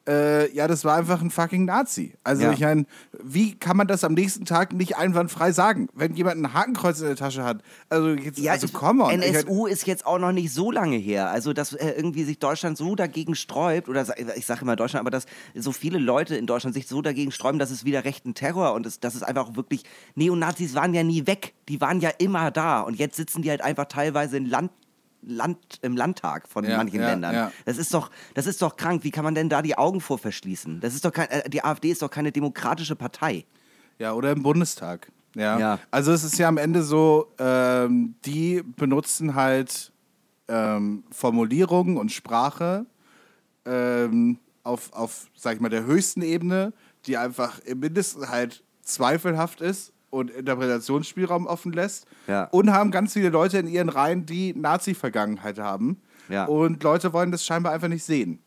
[0.08, 2.16] äh, ja, das war einfach ein fucking Nazi.
[2.24, 2.52] Also Ja.
[2.54, 2.86] ich meine,
[3.24, 7.08] wie kann man das am nächsten Tag nicht einwandfrei sagen, wenn jemand ein Hakenkreuz in
[7.08, 7.62] der Tasche hat?
[7.90, 9.22] Also jetzt, ja, also come on.
[9.22, 11.30] Ich NSU ist jetzt auch noch nicht so lange her.
[11.30, 15.12] Also, dass äh, irgendwie sich Deutschland so dagegen sträubt, oder ich sage immer Deutschland, aber
[15.12, 15.26] dass
[15.56, 18.86] so viele Leute in Deutschland sich so dagegen sträuben, dass es wieder rechten Terror und
[18.86, 19.84] es, dass es einfach auch wirklich.
[20.16, 21.54] Neonazis waren ja nie weg.
[21.70, 22.82] Die waren ja immer da.
[22.82, 24.72] Und jetzt sitzen die halt einfach teilweise in Land.
[25.24, 27.34] Land, im Landtag von Ja, manchen ja, Ländern.
[27.34, 27.52] ja.
[27.66, 29.04] Das ist doch, das ist doch krank.
[29.04, 30.80] Wie kann man denn da die Augen vor verschließen?
[30.80, 33.46] Das ist doch kein, äh, die AfD ist doch keine demokratische Partei.
[34.00, 35.12] Ja, oder im Bundestag.
[35.36, 35.58] Ja.
[35.60, 35.80] Ja.
[35.92, 39.92] Also es ist ja am Ende so, ähm, die benutzen halt
[40.48, 42.86] ähm, Formulierungen und Sprache
[43.66, 46.74] ähm, auf, auf, sag ich mal, der höchsten Ebene,
[47.06, 52.06] die einfach im Mindesten halt zweifelhaft ist und Interpretationsspielraum offen lässt.
[52.28, 52.44] Ja.
[52.52, 56.00] Und haben ganz viele Leute in ihren Reihen, die Nazi-Vergangenheit haben.
[56.30, 56.46] Ja.
[56.46, 58.40] Und Leute wollen das scheinbar einfach nicht sehen.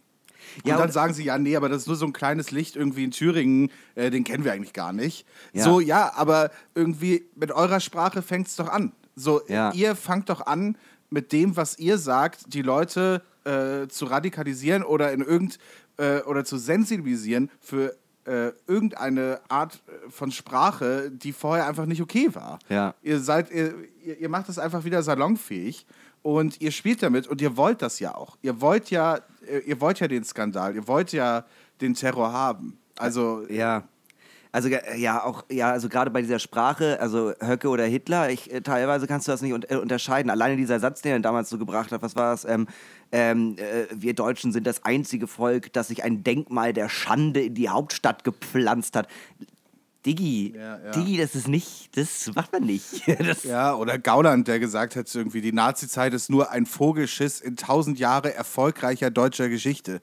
[0.58, 2.50] Und Ja, dann und- sagen sie, ja, nee, aber das ist nur so ein kleines
[2.50, 5.26] Licht irgendwie in Thüringen, äh, den kennen wir eigentlich gar nicht.
[5.52, 5.64] Ja.
[5.64, 8.92] So, ja, aber irgendwie mit eurer Sprache fängt es doch an.
[9.16, 9.72] So, Ja.
[9.72, 10.76] ihr fangt doch an,
[11.10, 15.58] mit dem, was ihr sagt, die Leute äh, zu radikalisieren oder in irgend
[15.98, 17.94] äh, oder zu sensibilisieren für
[18.26, 22.58] äh, irgendeine Art äh, von Sprache, die vorher einfach nicht okay war.
[22.68, 22.94] Ja.
[23.02, 25.86] Ihr seid, ihr, ihr macht das einfach wieder salonfähig
[26.22, 28.36] und ihr spielt damit und ihr wollt das ja auch.
[28.42, 31.44] Ihr wollt ja, äh, ihr wollt ja den Skandal, ihr wollt ja
[31.80, 32.78] den Terror haben.
[32.96, 33.84] Also Ja.
[34.54, 38.60] Also ja, auch ja, also gerade bei dieser Sprache, also Höcke oder Hitler, ich, äh,
[38.60, 40.30] teilweise kannst du das nicht un äh, unterscheiden.
[40.30, 42.44] Alleine dieser Satz, den er damals so gebracht hat, was war das?
[42.44, 42.68] Ähm,
[43.10, 47.54] ähm, äh, wir Deutschen sind das einzige Volk, das sich ein Denkmal der Schande in
[47.56, 49.08] die Hauptstadt gepflanzt hat.
[50.06, 50.90] Diggi, Ja, ja.
[50.92, 53.08] Diggi, das ist nicht, das macht man nicht.
[53.18, 57.56] Das, Ja, oder Gauland, der gesagt hat, irgendwie, die Nazi-Zeit ist nur ein Vogelschiss in
[57.56, 60.00] tausend Jahre erfolgreicher deutscher Geschichte.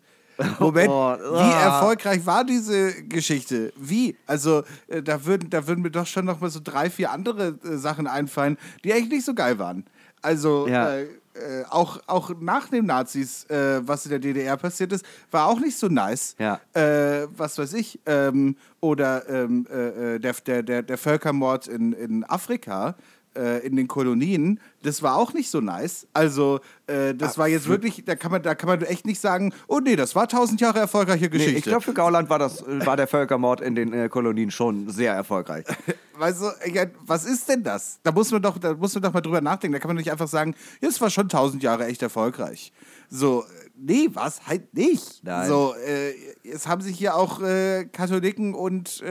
[0.60, 1.64] Moment, Oh, wie ah.
[1.80, 3.72] erfolgreich war diese Geschichte?
[3.78, 4.16] Wie?
[4.26, 7.58] Also, äh, da würden, da würden mir doch schon noch mal so drei, vier andere
[7.64, 9.86] äh, Sachen einfallen, die eigentlich nicht so geil waren.
[10.22, 10.90] Also, Ja.
[10.98, 15.48] äh, äh, auch, auch nach den Nazis, äh, was in der DDR passiert ist, war
[15.48, 16.36] auch nicht so nice.
[16.38, 16.60] Ja.
[16.74, 18.00] Äh, was weiß ich.
[18.06, 22.96] Ähm, oder ähm, äh, äh, der, der, der, der Völkermord in, in Afrika.
[23.36, 26.08] Äh, In den Kolonien, das war auch nicht so nice.
[26.14, 29.54] Also, äh, das war jetzt wirklich, da kann, man, da kann man echt nicht sagen,
[29.68, 31.58] oh nee, das war tausend Jahre erfolgreiche Nee, Geschichte.
[31.60, 34.90] ich glaube, für Gauland war, das, äh, war der Völkermord in den äh, Kolonien schon
[34.90, 35.66] sehr erfolgreich.
[36.18, 38.00] Weißt du, ja, was ist denn das?
[38.04, 39.74] Da muss man doch, da muss man doch mal drüber nachdenken.
[39.74, 42.72] Da kann man nicht einfach sagen, ja, es war schon tausend Jahre echt erfolgreich.
[43.10, 44.46] So, äh, nee, was?
[44.48, 45.24] Halt nicht.
[45.24, 45.48] Nein.
[45.48, 46.14] So, äh,
[46.48, 49.02] es haben sich hier auch äh, Katholiken und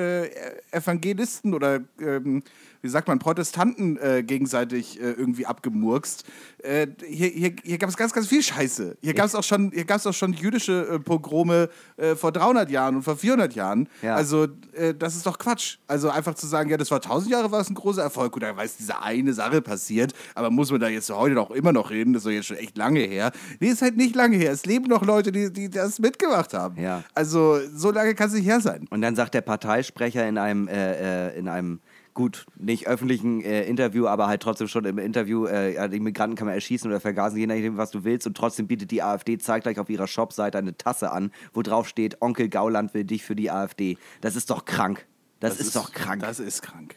[0.73, 2.43] Evangelisten oder ähm,
[2.83, 6.25] wie sagt man, Protestanten äh, gegenseitig äh, irgendwie abgemurkst.
[6.63, 8.97] Äh, hier hier, hier gab es ganz, ganz viel Scheiße.
[9.01, 12.71] Hier gab es auch schon, hier gab's auch schon jüdische äh, Pogrome äh, vor 300
[12.71, 13.89] Jahren und vor 400 Jahren.
[14.03, 14.15] Ja.
[14.15, 15.79] Also, äh, das ist doch Quatsch.
[15.87, 18.33] Also einfach zu sagen, ja, das war 1000 Jahre, war es ein großer Erfolg.
[18.33, 21.73] Gut, da weiß diese eine Sache passiert, aber muss man da jetzt heute noch immer
[21.73, 22.13] noch reden?
[22.13, 23.33] Das ist doch jetzt schon echt lange her.
[23.59, 24.53] Nee, ist halt nicht lange her.
[24.53, 26.81] Es leben noch Leute, die, die das mitgemacht haben.
[26.81, 27.03] Ja.
[27.15, 28.87] Also, so lange kann es nicht her sein.
[28.91, 31.81] Und dann sagt der Parteisprecher in einem, in einem
[32.21, 36.45] gut, nicht öffentlichen äh, Interview, aber halt trotzdem schon im Interview, äh, die Migranten kann
[36.45, 38.27] man erschießen oder vergasen, je nachdem, was du willst.
[38.27, 42.21] Und trotzdem bietet die AfD zeitgleich auf ihrer Shopseite eine Tasse an, wo drauf steht,
[42.21, 43.97] Onkel Gauland will dich für die AfD.
[44.21, 45.07] Das ist doch krank.
[45.41, 46.21] Das, ist, doch krank.
[46.21, 46.97] Das ist krank.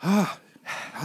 [0.00, 0.26] Ah,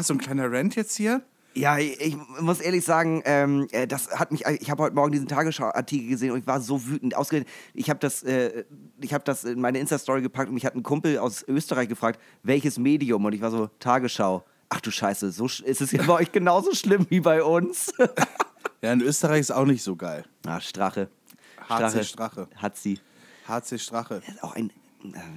[0.01, 1.21] so ein kleiner Rant jetzt hier.
[1.55, 4.43] Ja, ich, ich muss ehrlich sagen, ähm, äh, das hat mich.
[4.59, 7.15] Ich habe heute Morgen diesen Tagesschau-Artikel gesehen und ich war so wütend.
[7.15, 8.63] Ausgerechnet, ich habe das, äh,
[8.99, 12.19] ich habe das in meine Insta-Story gepackt und mich hat ein Kumpel aus Österreich gefragt,
[12.41, 13.23] welches Medium?
[13.25, 14.43] Und ich war so Tagesschau.
[14.69, 17.93] Ach du Scheiße, so ist es ja bei euch genauso schlimm wie bei uns.
[18.81, 20.25] Ja, in Österreich ist auch nicht so geil.
[20.45, 21.07] Ah, Strache.
[21.69, 22.49] HC Strache.
[22.57, 22.99] Hat sie.
[23.47, 24.21] HC Strache.
[24.25, 24.71] Er ist auch ein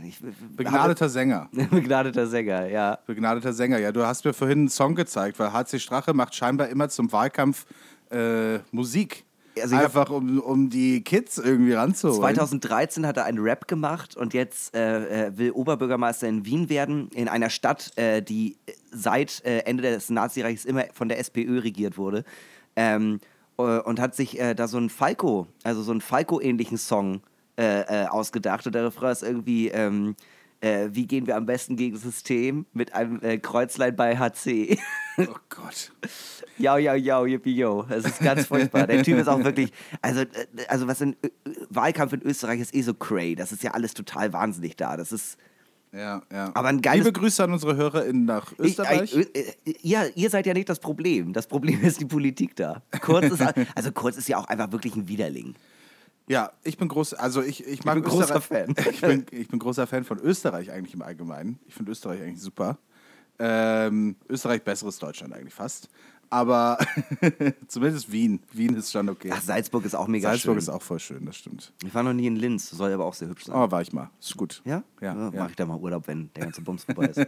[0.05, 0.19] ich,
[0.57, 1.49] Begnadeter Sänger.
[1.71, 2.99] begnadeter Sänger, ja.
[3.07, 3.79] Begnadeter Sänger.
[3.79, 7.11] Ja, du hast mir vorhin einen Song gezeigt, weil HC Strache macht scheinbar immer zum
[7.13, 7.67] Wahlkampf
[8.11, 9.25] äh, Musik.
[9.61, 12.21] Also Einfach um, um die Kids irgendwie ranzuholen.
[12.21, 17.09] 2013 hat er einen Rap gemacht und jetzt äh, äh, will Oberbürgermeister in Wien werden,
[17.15, 18.59] in einer Stadt, äh, die
[18.93, 22.25] seit äh, Ende des Nazireichs immer von der SPÖ regiert wurde.
[22.77, 23.21] Ähm,
[23.57, 28.07] äh, und hat sich da so einen Falco, also so einen Falco-ähnlichen Song äh, äh,
[28.07, 28.67] ausgedacht.
[28.67, 30.15] Und der Refrain ist irgendwie, ähm,
[30.61, 32.67] äh, wie gehen wir am besten gegen das System?
[32.73, 34.79] Mit einem äh, Kreuzlein bei HC.
[35.19, 35.93] Oh Gott.
[36.59, 37.87] Jau, jau, jau, yippie, yo.
[37.89, 38.87] Es ist ganz furchtbar.
[38.87, 40.27] Der Typ ist auch wirklich, also, äh,
[40.69, 41.17] also was in
[41.71, 43.35] Wahlkampf in Österreich ist eh so cray.
[43.35, 44.97] Das ist ja alles total wahnsinnig da.
[44.97, 45.39] Das ist,
[45.93, 46.51] Ja, ja.
[46.55, 49.15] Aber ein geiles- Liebe Grüße an unsere HörerInnen nach Österreich.
[49.15, 51.33] Ich, äh, äh, ihr, ihr seid ja nicht das Problem.
[51.33, 52.83] Das Problem ist die Politik da.
[53.01, 53.43] Kurz ist,
[53.75, 55.55] also Kurz ist ja auch einfach wirklich ein Widerling.
[56.29, 58.75] Ja, ich bin groß, also ich, ich mag bin großer Fan.
[58.91, 61.61] Ich bin, ich bin großer Fan von Österreich eigentlich im Allgemeinen.
[61.67, 62.79] Ich finde Österreich eigentlich super.
[63.39, 65.89] Ähm, Österreich besseres Deutschland eigentlich fast.
[66.31, 66.79] Aber
[67.69, 68.41] zumindest Wien.
[68.53, 69.31] Wien ist schon okay.
[69.33, 70.59] Ach, Salzburg ist auch mega Salzburg schön.
[70.59, 71.73] ist auch voll schön, das stimmt.
[71.85, 73.55] ich war noch nie in Linz, soll aber auch sehr hübsch sein.
[73.57, 74.11] Oh, war ich mal.
[74.21, 74.63] Ist gut.
[74.65, 74.83] Ja?
[75.01, 75.47] Ja, Mach ja.
[75.49, 77.27] ich da mal Urlaub, wenn der ganze Bums vorbei ist.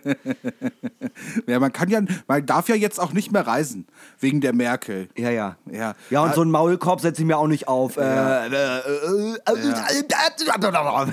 [1.46, 3.86] Ja, man kann ja, man darf ja jetzt auch nicht mehr reisen
[4.20, 5.08] wegen der Merkel.
[5.16, 5.56] Ja, ja.
[5.70, 5.94] Ja.
[6.10, 7.96] Ja, und Ah, so einen Maulkorb setze ich mir auch nicht auf.
[7.96, 8.44] Ja.
[8.44, 10.04] Äh, äh, äh, äh,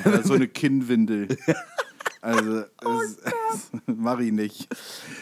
[0.05, 1.27] Ja, so eine Kinnwindel.
[2.21, 2.99] Also, Oh
[3.55, 4.67] das mache ich nicht.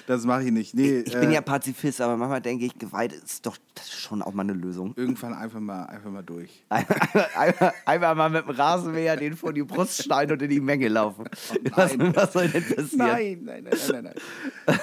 [0.07, 0.73] Das mache ich nicht.
[0.73, 3.99] Nee, Ich bin äh, ja Pazifist, aber manchmal denke ich, Gewalt ist doch das ist
[3.99, 4.93] schon auch mal eine Lösung.
[4.95, 6.63] irgendwann einfach mal, einfach mal durch.
[6.69, 10.59] Einmal, einmal, einmal mal mit dem Rasenmäher den vor die Brust schneiden und in die
[10.59, 11.25] Menge laufen.
[11.71, 12.97] was, was soll denn passieren?
[12.97, 14.13] Nein, nein, nein, nein,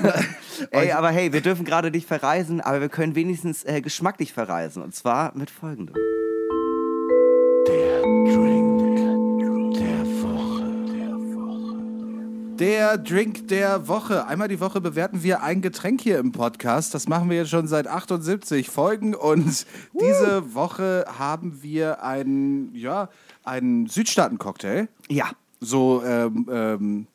[0.01, 0.25] nein.
[0.71, 4.83] Ey, aber hey, wir dürfen gerade nicht verreisen, aber wir können wenigstens äh, geschmacklich verreisen.
[4.83, 5.95] Und zwar mit folgendem.
[7.69, 8.60] Der Drink
[13.51, 14.27] der Woche.
[14.27, 16.93] Einmal die Woche bewerten wir ein Getränk hier im Podcast.
[16.93, 19.65] Das machen wir jetzt schon seit 78 Folgen und
[19.99, 23.09] diese Woche haben wir einen, ja,
[23.45, 24.89] einen Südstaaten-Cocktail.
[25.09, 25.31] Ja.
[25.61, 27.07] So ähm, ähm,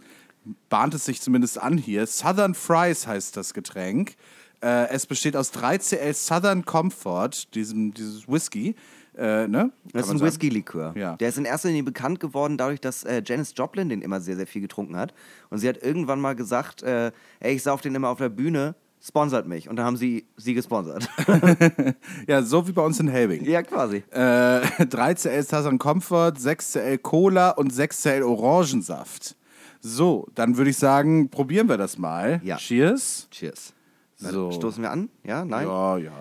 [0.69, 2.07] bahnt es sich zumindest an hier.
[2.07, 4.15] Southern Fries heißt das Getränk.
[4.63, 8.75] Äh, es besteht aus 3CL Southern Comfort, diesem, dieses Whisky.
[9.17, 9.71] Äh, ne?
[9.93, 10.21] Das ist ein.
[10.21, 10.93] Whisky-Likör.
[10.97, 11.15] Ja.
[11.17, 14.35] Der ist in erster Linie bekannt geworden dadurch, dass äh, Janis Joplin den immer sehr,
[14.35, 15.13] sehr viel getrunken hat.
[15.49, 18.75] Und sie hat irgendwann mal gesagt, äh, ey, ich sauf den immer auf der Bühne,
[19.01, 19.69] sponsert mich.
[19.69, 21.07] Und dann haben sie sie gesponsert.
[22.27, 23.45] Ja, so wie bei uns in Helbing.
[23.45, 24.03] ja, quasi.
[24.11, 29.35] Äh, 3CL Southern Comfort, 6CL Cola und 6CL Orangensaft.
[29.79, 32.41] So, dann würde ich sagen, probieren wir das mal.
[32.43, 32.57] Ja.
[32.57, 33.27] Cheers.
[33.29, 33.73] Cheers.
[34.17, 34.51] So.
[34.51, 35.09] Stoßen wir an?
[35.23, 35.67] Ja, nein?
[35.67, 36.11] Ja, ja.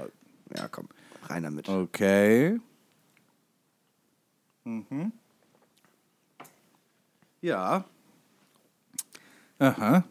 [0.56, 0.88] Ja, komm,
[1.28, 1.68] rein damit.
[1.68, 2.58] Okay.
[4.64, 5.12] Mhm.
[7.40, 7.84] Ja.
[9.58, 10.04] Aha.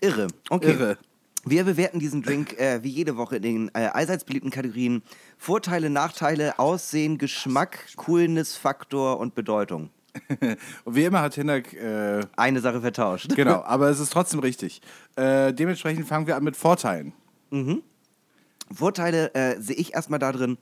[0.00, 0.28] Irre.
[0.50, 0.72] Okay.
[0.72, 0.98] Irre.
[1.46, 5.02] Wir bewerten diesen Drink äh, wie jede Woche in den äh, allseits beliebten Kategorien
[5.36, 9.90] Vorteile, Nachteile, Aussehen, Geschmack, Coolness, Faktor und Bedeutung.
[10.84, 13.32] Und wie immer hat Hinak, äh, Eine Sache vertauscht.
[13.36, 14.80] genau, aber es ist trotzdem richtig.
[15.16, 17.12] Äh, dementsprechend fangen wir an mit Vorteilen.
[18.72, 20.58] Vorteile äh, sehe ich erstmal da drin.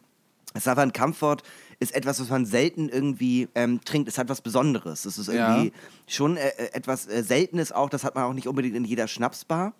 [0.54, 1.38] Savant Comfort
[1.82, 4.08] ist etwas, was man selten irgendwie ähm, trinkt.
[4.08, 5.04] Es hat was Besonderes.
[5.04, 5.72] Es ist irgendwie Ja.
[6.06, 7.90] schon äh, äh, etwas äh, Seltenes auch.
[7.90, 9.74] Das hat man auch nicht unbedingt in jeder Schnapsbar.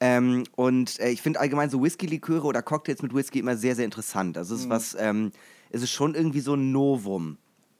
[0.00, 3.84] Ähm, und äh, ich finde allgemein so Whisky-Liköre oder Cocktails mit Whisky immer sehr, sehr
[3.86, 4.36] interessant.
[4.36, 5.32] Also es ist was, ähm,
[5.70, 7.38] es ist schon irgendwie so ein Novum.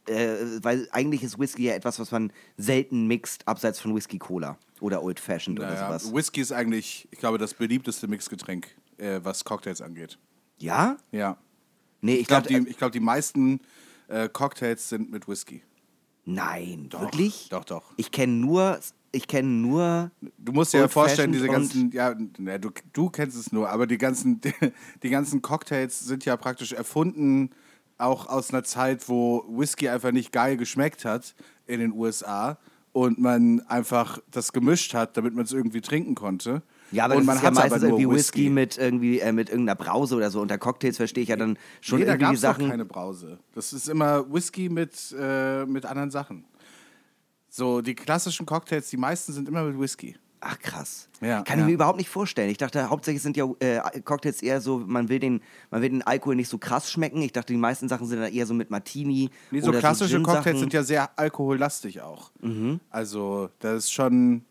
[0.09, 5.03] Äh, weil eigentlich ist Whisky ja etwas, was man selten mixt, abseits von Whisky-Cola oder
[5.03, 6.15] Old Fashioned oder Naja, sowas.
[6.15, 10.17] Whisky ist eigentlich, ich glaube, das beliebteste Mixgetränk, äh, was Cocktails angeht.
[10.59, 10.97] Ja?
[11.11, 11.37] Ja.
[12.01, 13.61] Nee, ich, glaube, glaub, die, ich glaub, die meisten
[14.09, 15.63] äh, Cocktails sind mit Whisky.
[16.25, 17.49] Nein, Doch, wirklich?
[17.51, 17.93] doch, doch.
[17.97, 18.81] Ich kenne nur,
[19.13, 20.11] ich kenne nur.
[20.39, 23.87] Du musst dir ja vorstellen, diese ganzen, ja, ne, du, du kennst es nur, aber
[23.87, 24.41] die ganzen,
[25.03, 27.51] die ganzen Cocktails sind ja praktisch erfunden,
[27.97, 31.35] auch aus einer Zeit, wo Whisky einfach nicht geil geschmeckt hat
[31.67, 32.59] in den USA
[32.93, 36.63] und man einfach das gemischt hat, damit man es irgendwie trinken konnte.
[36.93, 39.49] Ja, aber und das man ist ja aber meistens irgendwie Whisky, mit irgendwie äh, mit
[39.49, 40.41] irgendeiner Brause oder so.
[40.41, 42.69] Unter Cocktails verstehe ich ja dann schon nee, da irgendwie gab die Sachen.
[42.71, 43.39] keine Brause.
[43.55, 46.45] Das ist immer Whisky mit, äh, mit anderen Sachen.
[47.49, 50.17] So, die klassischen Cocktails, die meisten sind immer mit Whisky.
[50.41, 51.09] Ach krass.
[51.21, 51.65] Ja, Kann ja.
[51.65, 52.51] ich mir überhaupt nicht vorstellen.
[52.51, 56.03] Ich dachte, hauptsächlich sind ja äh, Cocktails eher so, man will, den, man will den
[56.03, 57.23] Alkohol nicht so krass schmecken.
[57.23, 59.31] Ich dachte, die meisten Sachen sind dann eher so mit Martini.
[59.51, 60.37] Nee, so oder klassische Gin-Sachen.
[60.37, 62.31] Cocktails sind ja sehr alkohollastig auch.
[62.91, 64.45] Also, das ist schon.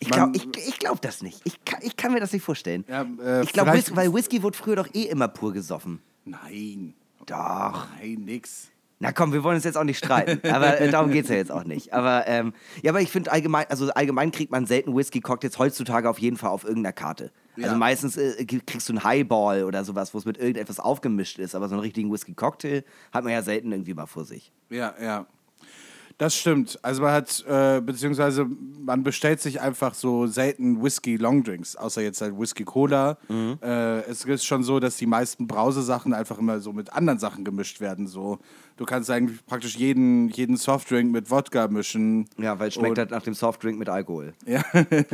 [0.00, 1.40] Ich glaube ich, ich glaub das nicht.
[1.44, 2.84] Ich kann, ich kann mir das nicht vorstellen.
[2.88, 6.00] Ja, äh, ich glaube, weil Whisky wurde früher doch eh immer pur gesoffen.
[6.24, 6.94] Nein.
[7.26, 7.86] Doch.
[8.00, 8.68] Nein, nix.
[9.02, 10.46] Na komm, wir wollen uns jetzt auch nicht streiten.
[10.50, 11.94] Aber äh, darum geht es ja jetzt auch nicht.
[11.94, 16.18] Aber ähm, ja, aber ich finde allgemein, also allgemein kriegt man selten Whisky-Cocktails heutzutage auf
[16.18, 17.30] jeden Fall auf irgendeiner Karte.
[17.56, 17.76] Also Ja.
[17.76, 21.54] meistens äh, kriegst du einen Highball oder sowas, wo es mit irgendetwas aufgemischt ist.
[21.54, 24.52] Aber so einen richtigen Whisky-Cocktail hat man ja selten irgendwie mal vor sich.
[24.68, 25.26] Ja, ja.
[26.20, 26.78] Das stimmt.
[26.82, 28.46] Also man hat, äh, beziehungsweise
[28.78, 33.16] man bestellt sich einfach so selten Whisky-Longdrinks, außer jetzt halt Whisky-Cola.
[33.28, 33.58] Mhm.
[33.62, 37.42] Äh, es ist schon so, dass die meisten Brausesachen einfach immer so mit anderen Sachen
[37.42, 38.06] gemischt werden.
[38.06, 38.38] So,
[38.76, 42.28] du kannst eigentlich praktisch jeden, jeden Softdrink mit Wodka mischen.
[42.36, 44.34] Ja, weil es schmeckt halt nach dem Softdrink mit Alkohol.
[44.44, 44.62] Ja.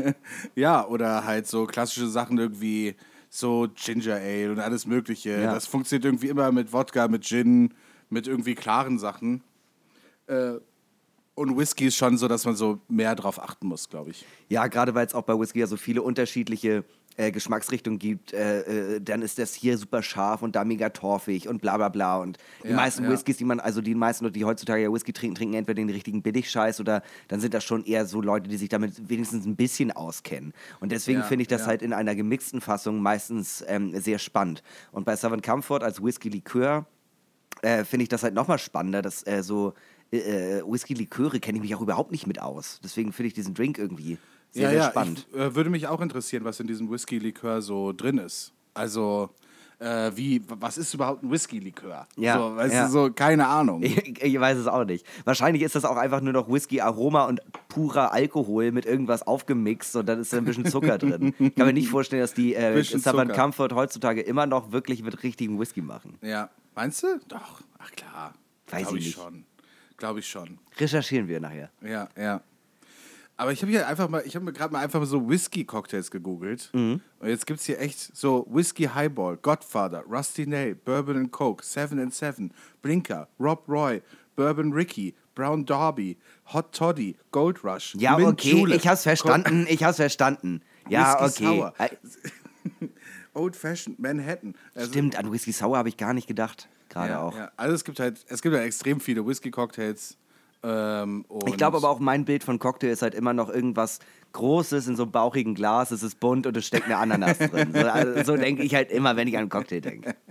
[0.56, 2.96] ja, oder halt so klassische Sachen irgendwie
[3.30, 5.40] so Ginger Ale und alles Mögliche.
[5.40, 5.54] Ja.
[5.54, 7.74] Das funktioniert irgendwie immer mit Wodka, mit Gin,
[8.10, 9.44] mit irgendwie klaren Sachen.
[10.26, 10.54] Äh,
[11.36, 14.24] und Whisky ist schon so, dass man so mehr drauf achten muss, glaube ich.
[14.48, 16.82] Ja, gerade weil es auch bei Whisky ja so viele unterschiedliche
[17.18, 21.48] äh, Geschmacksrichtungen gibt, äh, äh, dann ist das hier super scharf und da mega torfig
[21.48, 22.18] und bla bla bla.
[22.18, 23.10] Und die Ja, meisten ja.
[23.10, 25.88] Whiskys, die man, also die meisten Leute, die heutzutage ja Whisky trinken, trinken entweder den
[25.88, 29.56] richtigen Billigscheiß oder dann sind das schon eher so Leute, die sich damit wenigstens ein
[29.56, 30.52] bisschen auskennen.
[30.80, 34.62] Und deswegen Ja, finde ich das halt in einer gemixten Fassung meistens ähm, sehr spannend.
[34.92, 36.84] Und bei Savant Comfort als Whisky-Likör
[37.62, 39.72] äh, finde ich das halt nochmal spannender, dass äh, so
[40.18, 42.80] äh, Whisky-Liköre kenne ich mich auch überhaupt nicht mit aus.
[42.82, 44.18] Deswegen finde ich diesen Drink irgendwie
[44.52, 45.26] sehr, sehr spannend.
[45.32, 48.52] Ich, äh, würde mich auch interessieren, was in diesem Whisky-Likör so drin ist.
[48.74, 49.30] Also,
[49.78, 52.06] äh, wie, was ist überhaupt ein Whisky-Likör?
[52.16, 52.86] Ja, So, weißt ja.
[52.86, 53.82] du, so, keine Ahnung.
[53.82, 55.04] Ich, ich weiß es auch nicht.
[55.24, 60.06] Wahrscheinlich ist das auch einfach nur noch Whisky-Aroma und purer Alkohol mit irgendwas aufgemixt und
[60.06, 61.34] dann ist da ein bisschen Zucker drin.
[61.38, 63.26] Ich kann mir nicht vorstellen, dass die äh, Zucker.
[63.26, 66.14] Comfort heutzutage immer noch wirklich mit richtigem Whisky machen.
[66.22, 67.20] Ja, meinst du?
[67.28, 68.32] Doch, ach klar.
[68.70, 69.14] Weiß ich ich nicht.
[69.16, 69.44] schon.
[69.96, 70.58] Glaube ich schon.
[70.78, 71.70] Recherchieren wir nachher.
[71.82, 72.42] Ja, ja.
[73.38, 76.10] Aber ich habe hier einfach mal, ich habe mir gerade mal einfach mal so Whisky-Cocktails
[76.10, 76.70] gegoogelt.
[76.72, 81.62] Und jetzt gibt es hier echt so Whisky Highball, Godfather, Rusty Nail, Bourbon and Coke,
[81.62, 84.00] Seven and Seven, Blinker, Rob Roy,
[84.36, 86.16] Bourbon Ricky, Brown Derby,
[86.46, 87.94] Hot Toddy, Gold Rush.
[87.96, 90.62] Ja, Mint okay, Julep, ich hab's verstanden, ich hab's verstanden.
[90.88, 91.56] Ja, Whisky okay.
[91.58, 91.74] Sour.
[93.34, 94.54] Old Fashioned, Manhattan.
[94.74, 96.68] Also, Stimmt, an Whisky Sour habe ich gar nicht gedacht.
[96.88, 97.36] Gerade ja, auch.
[97.36, 97.50] Ja.
[97.56, 100.16] Also es gibt halt, es gibt halt extrem viele Whisky-Cocktails.
[100.62, 104.00] Ähm, Ich glaube aber auch, mein Bild von Cocktail ist halt immer noch irgendwas
[104.32, 107.72] Großes in so einem bauchigen Glas, es ist bunt und es steckt eine Ananas drin.
[107.72, 110.16] So, also, so denke ich halt immer, wenn ich an Cocktail denke.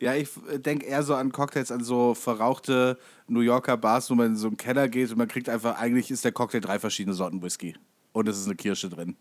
[0.00, 4.28] Ja, ich denke eher so an Cocktails, an so verrauchte New Yorker Bars, wo man
[4.28, 7.14] in so einen Keller geht und man kriegt einfach, eigentlich ist der Cocktail drei verschiedene
[7.14, 7.76] Sorten Whisky.
[8.12, 9.16] Und es ist eine Kirsche drin.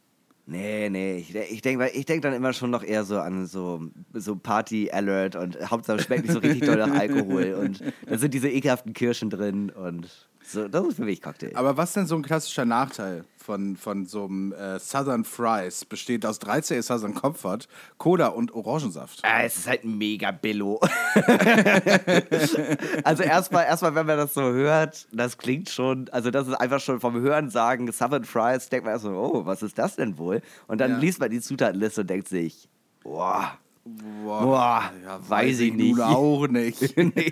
[0.47, 3.81] Nee, nee, ich, ich denke ich denk dann immer schon noch eher so an so,
[4.13, 7.53] so Party-Alert und Hauptsache schmeckt nicht so richtig doll nach Alkohol.
[7.53, 11.51] Und da sind diese ekelhaften Kirschen drin und So, das ist für mich Cocktail.
[11.55, 15.85] Aber was denn so ein klassischer Nachteil von, von so einem äh, Southern Fries?
[15.85, 17.67] Besteht aus 13 Southern Comfort,
[17.97, 19.21] Cola und Orangensaft.
[19.23, 20.79] Ah, es ist halt ein mega Billo.
[23.03, 26.79] also erstmal, erstmal, wenn man das so hört, das klingt schon, also das ist einfach
[26.79, 30.17] schon vom Hören sagen, Southern Fries, denkt man erst so, oh, was ist das denn
[30.17, 30.41] wohl?
[30.67, 30.97] Und dann Ja.
[30.99, 32.69] liest man die Zutatenliste und denkt sich,
[33.03, 34.91] boah, Boah, boah,
[35.29, 35.95] weiß ich nicht.
[35.97, 36.97] Nun auch nicht.
[36.97, 37.31] nee.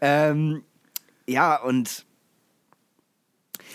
[0.00, 0.64] ähm,
[1.28, 2.04] ja, und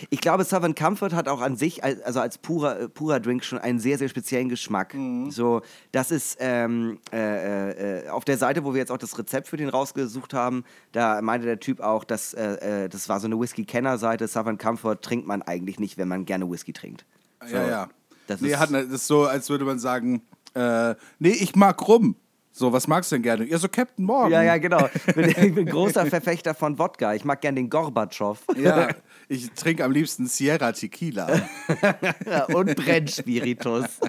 [0.10, 3.44] ich glaube, Southern Comfort hat auch an sich, al- also als purer, äh, purer Drink,
[3.44, 4.96] schon einen sehr, sehr speziellen Geschmack.
[5.30, 9.48] So, das ist ähm, äh, äh, auf der Seite, wo wir jetzt auch das Rezept
[9.48, 13.28] für den rausgesucht haben, da meinte der Typ auch, dass äh, äh, das war so
[13.28, 14.28] eine Whisky-Kenner-Seite.
[14.28, 17.06] Southern Comfort trinkt man eigentlich nicht, wenn man gerne Whisky trinkt.
[17.46, 17.90] So, ja, ja.
[18.28, 20.22] Das nee, ist, hat, ne- das ist so, als würde man sagen,
[20.54, 22.16] äh, nee, ich mag rum.
[22.54, 23.46] So, was magst du denn gerne?
[23.46, 24.32] Ja, so Captain Morgan.
[24.32, 24.90] ja, ja, genau.
[25.08, 27.14] Ich bin, ich bin großer Verfechter von Wodka.
[27.16, 28.38] Ich mag gern den Gorbatschow.
[28.58, 28.90] Ja,
[29.30, 31.28] ich trinke am liebsten Sierra Tequila.
[32.54, 33.86] Und Brennspiritus.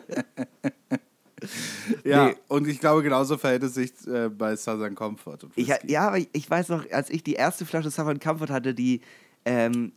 [2.04, 2.36] Ja, Nee.
[2.46, 5.38] und ich glaube, genauso verhält es sich äh, bei Southern Comfort.
[5.42, 8.50] Und Ich, ja, aber ich, ich weiß noch, als ich die erste Flasche Southern Comfort
[8.50, 9.00] hatte, die
[9.44, 9.90] ähm,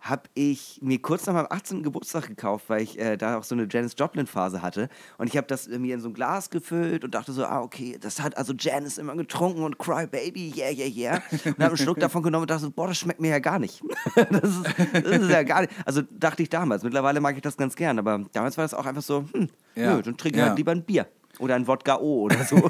[0.00, 1.82] habe ich mir kurz nach meinem 18.
[1.82, 4.88] Geburtstag gekauft, weil ich äh, da auch so eine Janis Joplin-Phase hatte.
[5.18, 7.98] Und ich habe das mir in so ein Glas gefüllt und dachte so, ah, okay,
[8.00, 11.22] das hat also Janis immer getrunken und Cry Baby, yeah, yeah, yeah.
[11.44, 13.58] Und habe einen Schluck davon genommen und dachte so, boah, das schmeckt mir ja gar
[13.58, 13.82] nicht.
[14.14, 15.72] das, ist, das ist ja gar nicht.
[15.84, 16.82] Also dachte ich damals.
[16.82, 19.96] Mittlerweile mag ich das ganz gern, aber damals war das auch einfach so, hm, Ja.
[19.96, 20.48] nö, dann trinke ich Ja.
[20.48, 21.06] halt lieber ein Bier.
[21.38, 22.56] Oder ein Wodka O oder so.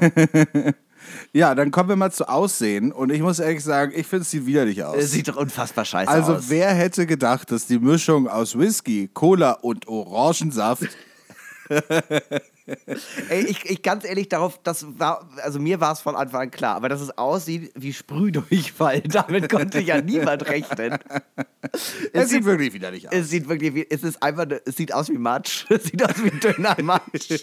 [1.33, 2.91] Ja, dann kommen wir mal zu Aussehen.
[2.91, 4.97] Und ich muss ehrlich sagen, ich finde es sieht widerlich aus.
[4.97, 6.45] Es sieht doch unfassbar scheiße also, aus.
[6.47, 10.89] wer hätte gedacht, dass die Mischung aus Whisky, Cola und Orangensaft.
[13.29, 16.51] Ey, ich, ich ganz ehrlich darauf, das war, also mir war es von Anfang an
[16.51, 20.97] klar, aber dass es aussieht wie Sprühdurchfall, damit konnte ja niemand rechnen.
[22.13, 23.13] Es sieht wirklich widerlich aus.
[23.13, 25.65] Es sieht wirklich wie, es ist einfach, es sieht aus wie Matsch.
[25.81, 27.29] Es sieht aus wie dünner Matsch.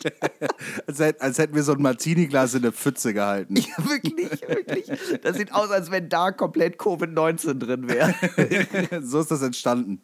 [0.86, 3.56] Als, als hätten wir so ein Martini-Glas in eine Pfütze gehalten.
[3.56, 4.86] Ja, wirklich, wirklich.
[5.22, 8.14] Das sieht aus, als wenn da komplett Covid-19 drin wäre.
[9.02, 10.00] so ist das entstanden.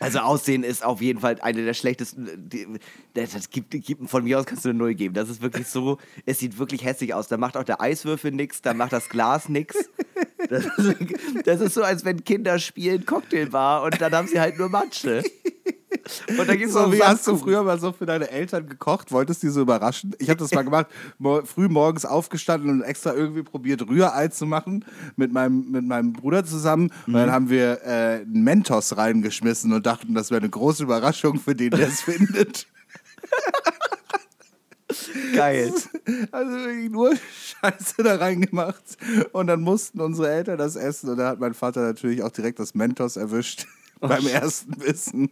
[0.00, 2.80] Also Aussehen ist auf jeden Fall eine der schlechtesten.
[3.14, 3.73] Das gibt,
[4.06, 5.14] von mir aus kannst du eine Null geben.
[5.14, 7.28] Das ist wirklich so, es sieht wirklich hässlich aus.
[7.28, 9.76] Da macht auch der Eiswürfel nix, da macht das Glas nix.
[10.48, 10.96] Das ist,
[11.46, 15.22] das ist so, als wenn Kinder spielen Cocktailbar und dann haben sie halt nur Matsche.
[16.36, 19.10] Und da gibt's So, wie hast du früher mal so für deine Eltern gekocht?
[19.10, 20.14] Wolltest du die so überraschen?
[20.18, 20.86] Ich habe das mal gemacht,
[21.18, 24.84] mo früh morgens aufgestanden und extra irgendwie probiert, Rührei zu machen
[25.16, 26.90] mit meinem, mit meinem Bruder zusammen.
[27.06, 27.16] Und Mhm.
[27.16, 31.54] dann haben wir äh, einen Mentos reingeschmissen und dachten, das wäre eine große Überraschung für
[31.54, 32.66] den, der es findet.
[35.34, 35.72] Geil.
[36.30, 38.82] Also wirklich nur Scheiße da reingemacht.
[39.32, 41.10] Und dann mussten unsere Eltern das essen.
[41.10, 43.66] Und da hat mein Vater natürlich auch direkt das Mentos erwischt
[44.00, 45.30] beim ersten Bissen.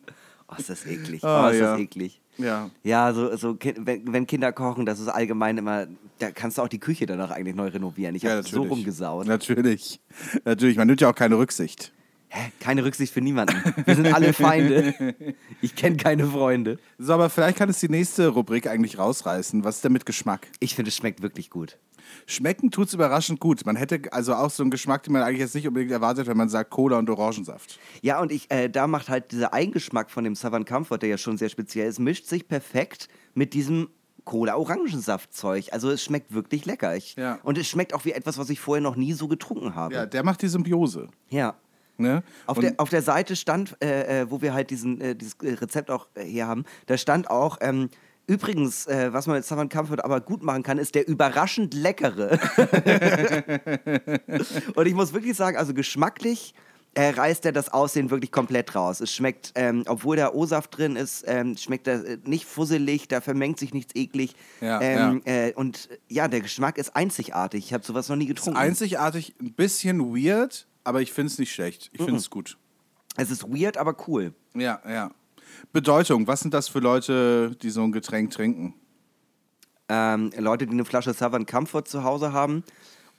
[0.48, 1.24] Oh, ist das eklig.
[1.24, 1.72] Ah, oh, ist ja.
[1.72, 2.20] das eklig.
[2.38, 2.70] Ja.
[2.82, 5.86] Ja, so, so wenn, Kinder kochen, das ist allgemein immer,
[6.18, 8.14] da kannst du auch die Küche danach eigentlich neu renovieren.
[8.14, 8.70] Ich Ja, habe so natürlich.
[8.70, 9.26] rumgesaut.
[9.26, 10.00] Natürlich.
[10.44, 10.76] Natürlich.
[10.76, 11.92] Man nimmt ja auch keine Rücksicht.
[12.34, 12.50] Hä?
[12.60, 13.54] Keine Rücksicht für niemanden.
[13.84, 15.14] Wir sind alle Feinde.
[15.60, 16.78] Ich kenne keine Freunde.
[16.98, 19.64] So, aber vielleicht kann es die nächste Rubrik eigentlich rausreißen.
[19.64, 20.48] Was ist denn mit Geschmack?
[20.58, 21.78] Ich finde, es schmeckt wirklich gut.
[22.24, 23.66] Schmecken tut es überraschend gut.
[23.66, 26.38] Man hätte also auch so einen Geschmack, den man eigentlich jetzt nicht unbedingt erwartet, wenn
[26.38, 27.78] man sagt Cola und Orangensaft.
[28.00, 31.18] Ja, und ich, äh, da macht halt dieser Eigengeschmack von dem Southern Comfort, der ja
[31.18, 33.88] schon sehr speziell ist, mischt sich perfekt mit diesem
[34.24, 35.72] Cola-Orangensaft-Zeug.
[35.72, 36.96] Also es schmeckt wirklich lecker.
[36.96, 37.38] Ich, Ja.
[37.42, 39.94] Und es schmeckt auch wie etwas, was ich vorher noch nie so getrunken habe.
[39.94, 41.08] Ja, der macht die Symbiose.
[41.28, 41.54] ja.
[42.02, 42.22] Ne?
[42.46, 45.54] Auf der, auf der Seite stand, äh, äh, wo wir halt diesen, äh, dieses äh,
[45.54, 47.88] Rezept auch äh, hier haben, da stand auch, ähm,
[48.26, 52.38] übrigens, äh, was man mit Southern Comfort aber gut machen kann, ist der überraschend leckere.
[54.74, 56.54] Und ich muss wirklich sagen, also geschmacklich
[56.94, 59.00] äh, reißt er das Aussehen wirklich komplett raus.
[59.00, 63.58] Es schmeckt, ähm, obwohl da O-Saft drin ist, ähm, schmeckt er nicht fusselig, da vermengt
[63.58, 64.34] sich nichts eklig.
[64.60, 67.64] Ja, ähm, Äh, und ja, der Geschmack ist einzigartig.
[67.64, 68.58] Ich habe sowas noch nie getrunken.
[68.58, 71.90] Einzigartig, ein bisschen weird, aber ich finde es nicht schlecht.
[71.92, 72.58] Ich finde es gut.
[73.16, 74.34] es ist weird, aber cool.
[74.54, 75.10] Ja, ja.
[75.72, 78.74] Bedeutung, was sind das für Leute, die so ein Getränk trinken?
[79.92, 82.64] ähm, Leute, die eine Flasche Southern Comfort zu Hause haben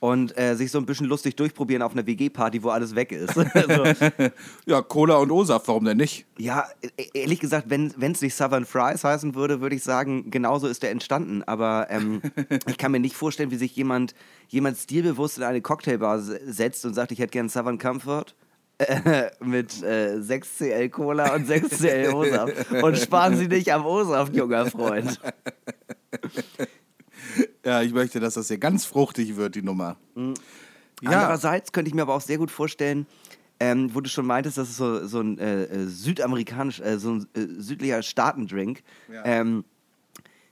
[0.00, 3.36] und äh, sich so ein bisschen lustig durchprobieren auf einer WG-Party, wo alles weg ist.
[3.54, 3.84] also,
[4.66, 6.26] Ja, Cola und O-Saft, warum denn nicht?
[6.38, 6.66] ja,
[6.98, 10.82] e- ehrlich gesagt, wenn es nicht Southern Fries heißen würde, würde ich sagen, genauso ist
[10.82, 11.42] der entstanden.
[11.44, 12.20] Aber ähm,
[12.66, 14.14] ich kann mir nicht vorstellen, wie sich jemand,
[14.48, 18.34] jemand stilbewusst in eine Cocktailbar se- setzt und sagt, ich hätte gern Southern Comfort.
[18.78, 22.82] äh, mit äh, 6cl Cola und 6cl O-Saft.
[22.82, 25.20] Und sparen Sie nicht am O-Saft, junger Freund.
[27.64, 29.96] Ja, ich möchte, dass das hier ganz fruchtig wird, die Nummer.
[30.14, 33.06] Ja, Andererseits könnte ich mir aber auch sehr gut vorstellen,
[33.58, 37.12] ähm, wo du schon meintest, das ist so, so ein äh, äh, südamerikanisch, äh, so
[37.12, 38.82] ein äh, südlicher Staatendrink.
[39.24, 39.64] Ähm,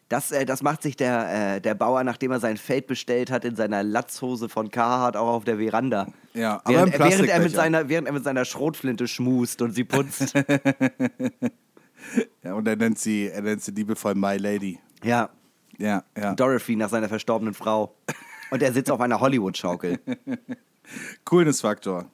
[0.09, 3.45] das, äh, das macht sich der, äh, der Bauer, nachdem er sein Feld bestellt hat,
[3.45, 6.07] in seiner Latzhose von Carhartt auch auf der Veranda.
[6.35, 9.73] Ja, aber während, im während, er mit seiner, während er mit seiner Schrotflinte schmust und
[9.75, 10.35] sie putzt.
[12.43, 14.81] Ja, und er nennt sie, er nennt sie liebevoll My Lady.
[15.05, 15.31] ja,
[15.79, 16.35] Ja, ja.
[16.35, 17.95] Dorothy nach seiner verstorbenen Frau.
[18.51, 19.99] Und er sitzt auf einer Hollywood-Schaukel.
[21.25, 22.11] Coolness-Faktor.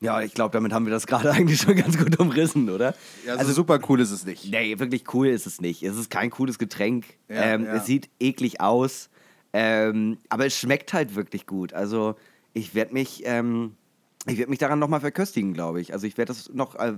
[0.00, 2.94] Ja, ich glaube, damit haben wir das gerade eigentlich schon ganz gut umrissen, oder?
[3.26, 4.50] Ja, also super cool ist es nicht.
[4.50, 5.82] Nee, wirklich cool ist es nicht.
[5.82, 7.06] Es ist kein cooles Getränk.
[7.28, 7.74] Ja, ähm, ja.
[7.74, 9.08] Es sieht eklig aus.
[9.52, 11.72] Ähm, aber es schmeckt halt wirklich gut.
[11.72, 12.16] Also
[12.52, 13.76] ich werde mich, ähm,
[14.26, 15.92] ich werde mich daran nochmal verköstigen, glaube ich.
[15.92, 16.94] Also ich werde das noch äh,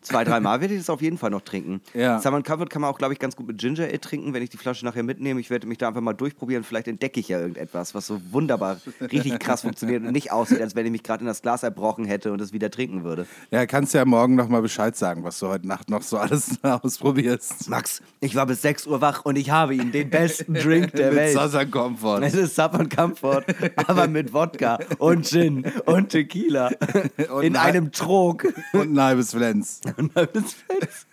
[0.00, 1.80] zwei, dreimal werde ich das auf jeden Fall noch trinken.
[1.94, 2.20] Ja.
[2.20, 4.50] Salmon Covered kann man auch, glaube ich, ganz gut mit Ginger Ale trinken, wenn ich
[4.50, 5.40] die Flasche nachher mitnehme.
[5.40, 6.64] Ich werde mich da einfach mal durchprobieren.
[6.64, 10.74] Vielleicht entdecke ich ja irgendetwas, was so wunderbar, richtig krass funktioniert und nicht aussieht, als
[10.74, 13.26] wenn ich mich gerade in das Glas erbrochen hätte und es wieder trinken würde.
[13.50, 16.58] Ja, kannst ja morgen noch mal Bescheid sagen, was du heute Nacht noch so alles
[16.62, 17.68] ausprobierst.
[17.68, 21.08] Max, ich war bis 6 Uhr wach und ich habe ihn, den besten Drink der
[21.08, 21.34] Mit Welt.
[21.34, 22.22] Southern Comfort.
[22.22, 23.44] Es ist und Comfort,
[23.76, 26.70] aber mit Wodka und Gin und Tequila
[27.30, 28.46] Und in einem Trog.
[28.72, 29.80] Und ein halbes Flens.
[29.96, 31.06] Und dann ist fest.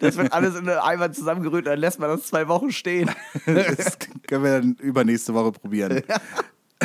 [0.00, 3.10] Das wird alles in einem Eimer zusammengerührt, dann lässt man das zwei Wochen stehen.
[3.46, 6.02] Das können wir dann übernächste Woche probieren.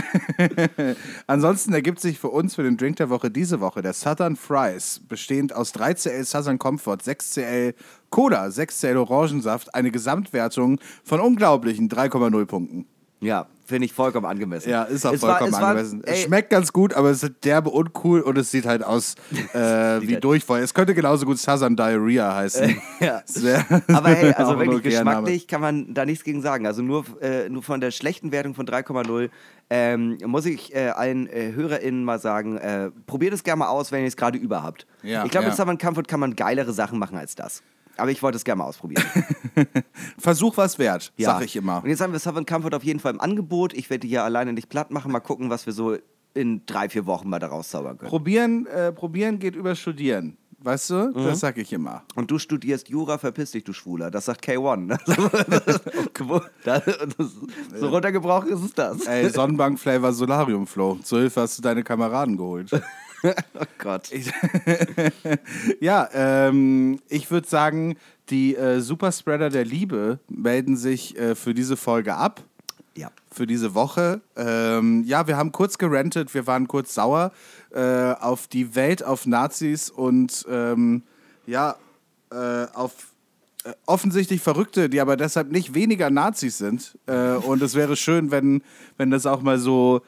[1.27, 5.01] Ansonsten ergibt sich für uns für den Drink der Woche diese Woche der Southern Fries,
[5.07, 7.73] bestehend aus 3cl Southern Comfort, 6cl
[8.09, 12.85] Cola, 6cl Orangensaft, eine Gesamtwertung von unglaublichen 3,0 Punkten.
[13.19, 14.69] Ja, finde ich vollkommen angemessen.
[14.69, 16.01] Ja, ist auch Es war- vollkommen es war- angemessen.
[16.05, 19.15] es ey, schmeckt ganz gut, aber es ist derbe uncool und es sieht halt aus
[19.53, 19.57] äh,
[20.01, 20.61] wie halt- Durchfall.
[20.61, 22.77] Es könnte genauso gut Southern Diarrhea heißen.
[22.99, 23.23] Ja.
[23.35, 26.67] Wär- Aber hey, also wirklich geschmacklich kann man da nichts gegen sagen.
[26.67, 29.29] Also nur, äh, nur von der schlechten Wertung von 3,0
[29.69, 33.91] ähm, muss ich äh, allen äh, HörerInnen mal sagen, äh, probiert es gerne mal aus,
[33.91, 34.85] wenn ihr es gerade über habt.
[35.03, 35.49] Ja, ich glaube, ja.
[35.49, 37.63] mit Southern Comfort kann man geilere Sachen machen als das.
[37.97, 39.03] Aber ich wollte es gerne mal ausprobieren.
[40.17, 41.31] Versuch was wert, Ja.
[41.31, 41.83] sag ich immer.
[41.83, 43.73] Und jetzt haben wir Southern Comfort auf jeden Fall im Angebot.
[43.73, 45.11] Ich werde die hier alleine nicht platt machen.
[45.11, 45.97] Mal gucken, was wir so
[46.33, 48.09] in drei, vier Wochen mal daraus zaubern können.
[48.09, 50.37] Probieren, äh, probieren geht über Studieren.
[50.59, 50.95] Weißt du?
[51.13, 51.25] Mhm.
[51.25, 52.03] Das sag ich immer.
[52.15, 54.09] Und du studierst Jura, verpiss dich, du Schwuler.
[54.09, 54.91] Das sagt K1.
[55.05, 55.29] Also,
[56.63, 57.31] das, das,
[57.79, 59.05] so runtergebrochen ist es das.
[59.05, 60.97] Ey, Sonnenbank Flavor Solarium Flow.
[61.03, 62.71] Zur Hilfe hast du deine Kameraden geholt.
[63.59, 64.09] Oh Gott.
[65.79, 67.97] ja, ähm, ich würde sagen,
[68.29, 72.41] die äh, Superspreader der Liebe melden sich äh, für diese Folge ab.
[72.95, 73.11] Ja.
[73.31, 74.21] für diese Woche.
[74.35, 77.31] Ähm, ja, wir haben kurz gerentet, wir waren kurz sauer
[77.69, 81.03] äh, auf die Welt, auf Nazis und ähm,
[81.45, 81.75] ja,
[82.31, 83.13] äh, auf
[83.67, 86.97] äh, offensichtlich Verrückte, die aber deshalb nicht weniger Nazis sind.
[87.05, 88.63] Äh, und es wäre schön, wenn,
[88.97, 90.01] wenn das auch mal so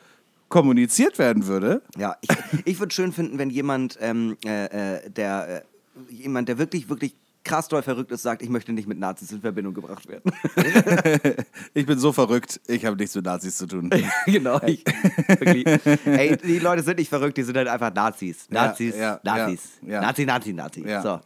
[0.50, 1.82] kommuniziert werden würde.
[1.98, 2.30] Ja, ich,
[2.66, 5.64] ich würde schön finden, wenn jemand, ähm, äh, äh, der,
[6.10, 9.32] äh, jemand, der wirklich, wirklich krass doll verrückt ist, sagt, ich möchte nicht mit Nazis
[9.32, 10.32] in Verbindung gebracht werden.
[11.74, 13.90] Ich bin so verrückt, ich habe nichts mit Nazis zu tun.
[14.26, 14.60] genau.
[14.66, 14.84] Ich.
[16.06, 18.48] Ey, die Leute sind nicht verrückt, die sind halt einfach Nazis.
[18.50, 19.62] Ja, Nazis, ja, Nazis.
[19.82, 20.02] ja, ja.
[20.02, 20.84] Nazi, Nazi, Nazi.
[20.86, 21.02] Ja.
[21.02, 21.20] So.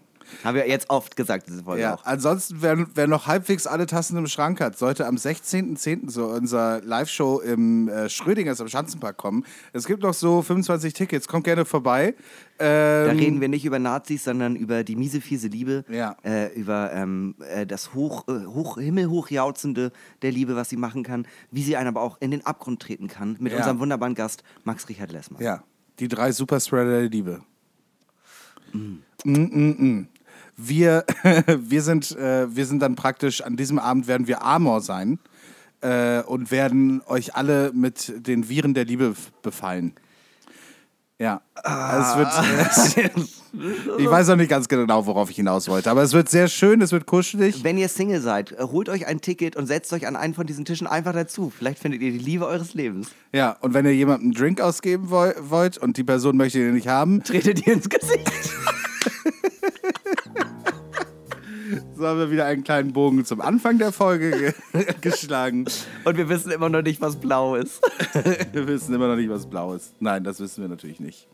[0.43, 2.05] Haben wir jetzt oft gesagt, diese Folge Ja, auch.
[2.05, 6.07] ansonsten, wer, wer noch halbwegs alle Tassen im Schrank hat, sollte am 16.10.
[6.07, 9.45] zu unserer Live-Show im äh, Schrödingers am Schanzenpark kommen.
[9.73, 12.15] Es gibt noch so 25 Tickets, kommt gerne vorbei.
[12.59, 15.83] Ähm, Da reden wir nicht über Nazis, sondern über die miese, fiese Liebe.
[15.89, 16.15] Ja.
[16.23, 21.27] Äh, über ähm, äh, das hoch, äh, hoch, himmelhochjauchzende der Liebe, was sie machen kann.
[21.51, 23.37] Wie sie einen aber auch in den Abgrund treten kann.
[23.39, 23.59] Mit Ja.
[23.59, 25.41] unserem wunderbaren Gast Max Richard Lessmann.
[25.41, 25.63] Ja,
[25.99, 27.41] die drei Superspreader der Liebe.
[28.71, 29.31] Mm, mm,
[29.77, 30.07] mm.
[30.57, 31.05] Wir,
[31.59, 35.19] wir, sind, äh, wir sind dann praktisch, an diesem Abend werden wir Amor sein
[35.81, 39.93] äh, und werden euch alle mit den Viren der Liebe befallen.
[41.19, 43.19] Ja, es wird.
[43.99, 46.81] ich weiß auch nicht ganz genau, worauf ich hinaus wollte, aber es wird sehr schön,
[46.81, 47.63] es wird kuschelig.
[47.63, 50.65] Wenn ihr Single seid, holt euch ein Ticket und setzt euch an einen von diesen
[50.65, 51.49] Tischen einfach dazu.
[51.55, 53.09] Vielleicht findet ihr die Liebe eures Lebens.
[53.31, 56.73] Ja, und wenn ihr jemandem einen Drink ausgeben woll- wollt und die Person möchte den
[56.73, 58.29] nicht haben, Tretet ihr ins Gesicht.
[62.03, 65.63] so haben wir wieder einen kleinen Bogen zum Anfang der Folge ge geschlagen.
[66.03, 67.81] Und wir wissen immer noch nicht, was blau ist.
[68.51, 69.93] Wir wissen immer noch nicht, was blau ist.
[70.01, 71.29] Nein, das wissen wir natürlich nicht.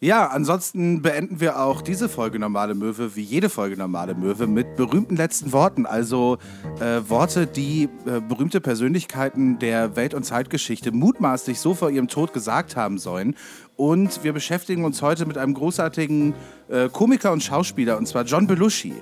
[0.00, 4.76] Ja, ansonsten beenden wir auch diese Folge Normale Möwe, wie jede Folge Normale Möwe, mit
[4.76, 5.86] berühmten letzten Worten.
[5.86, 6.38] Also
[6.80, 12.32] äh, Worte, die äh, berühmte Persönlichkeiten der Welt- und Zeitgeschichte mutmaßlich so vor ihrem Tod
[12.32, 13.36] gesagt haben sollen.
[13.76, 16.34] Und wir beschäftigen uns heute mit einem großartigen
[16.68, 18.94] äh, Komiker und Schauspieler, und zwar John Belushi.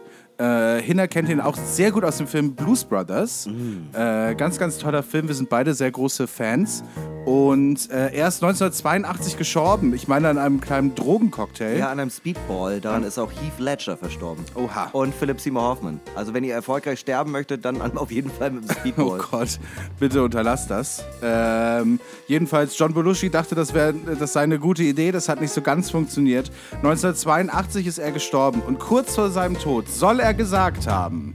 [0.42, 3.48] Äh, Hinner kennt ihn auch sehr gut aus dem Film Blues Brothers.
[3.92, 5.28] Äh, ganz, ganz toller Film.
[5.28, 6.82] Wir sind beide sehr große Fans.
[7.24, 9.94] Und äh, er ist 1982 gestorben.
[9.94, 11.78] Ich meine an einem kleinen Drogencocktail.
[11.78, 12.80] Ja, an einem Speedball.
[12.80, 14.44] Daran ist auch Heath Ledger verstorben.
[14.56, 14.88] Oha.
[14.92, 16.00] Und Philip Seymour Hoffman.
[16.16, 19.18] Also wenn ihr erfolgreich sterben möchtet, dann auf jeden Fall mit dem Oh Speedball.
[19.30, 19.60] Gott,
[20.00, 21.04] bitte unterlasst das.
[21.22, 25.12] Ähm, jedenfalls, John Belushi dachte, das, wär, das sei eine gute Idee.
[25.12, 26.50] Das hat nicht so ganz funktioniert.
[26.78, 31.34] 1982 ist er gestorben und kurz vor seinem Tod soll er gesagt haben: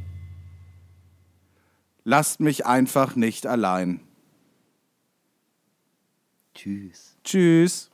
[2.04, 4.00] Lasst mich einfach nicht allein.
[6.54, 7.18] Tschüss.
[7.24, 7.92] Tschüss.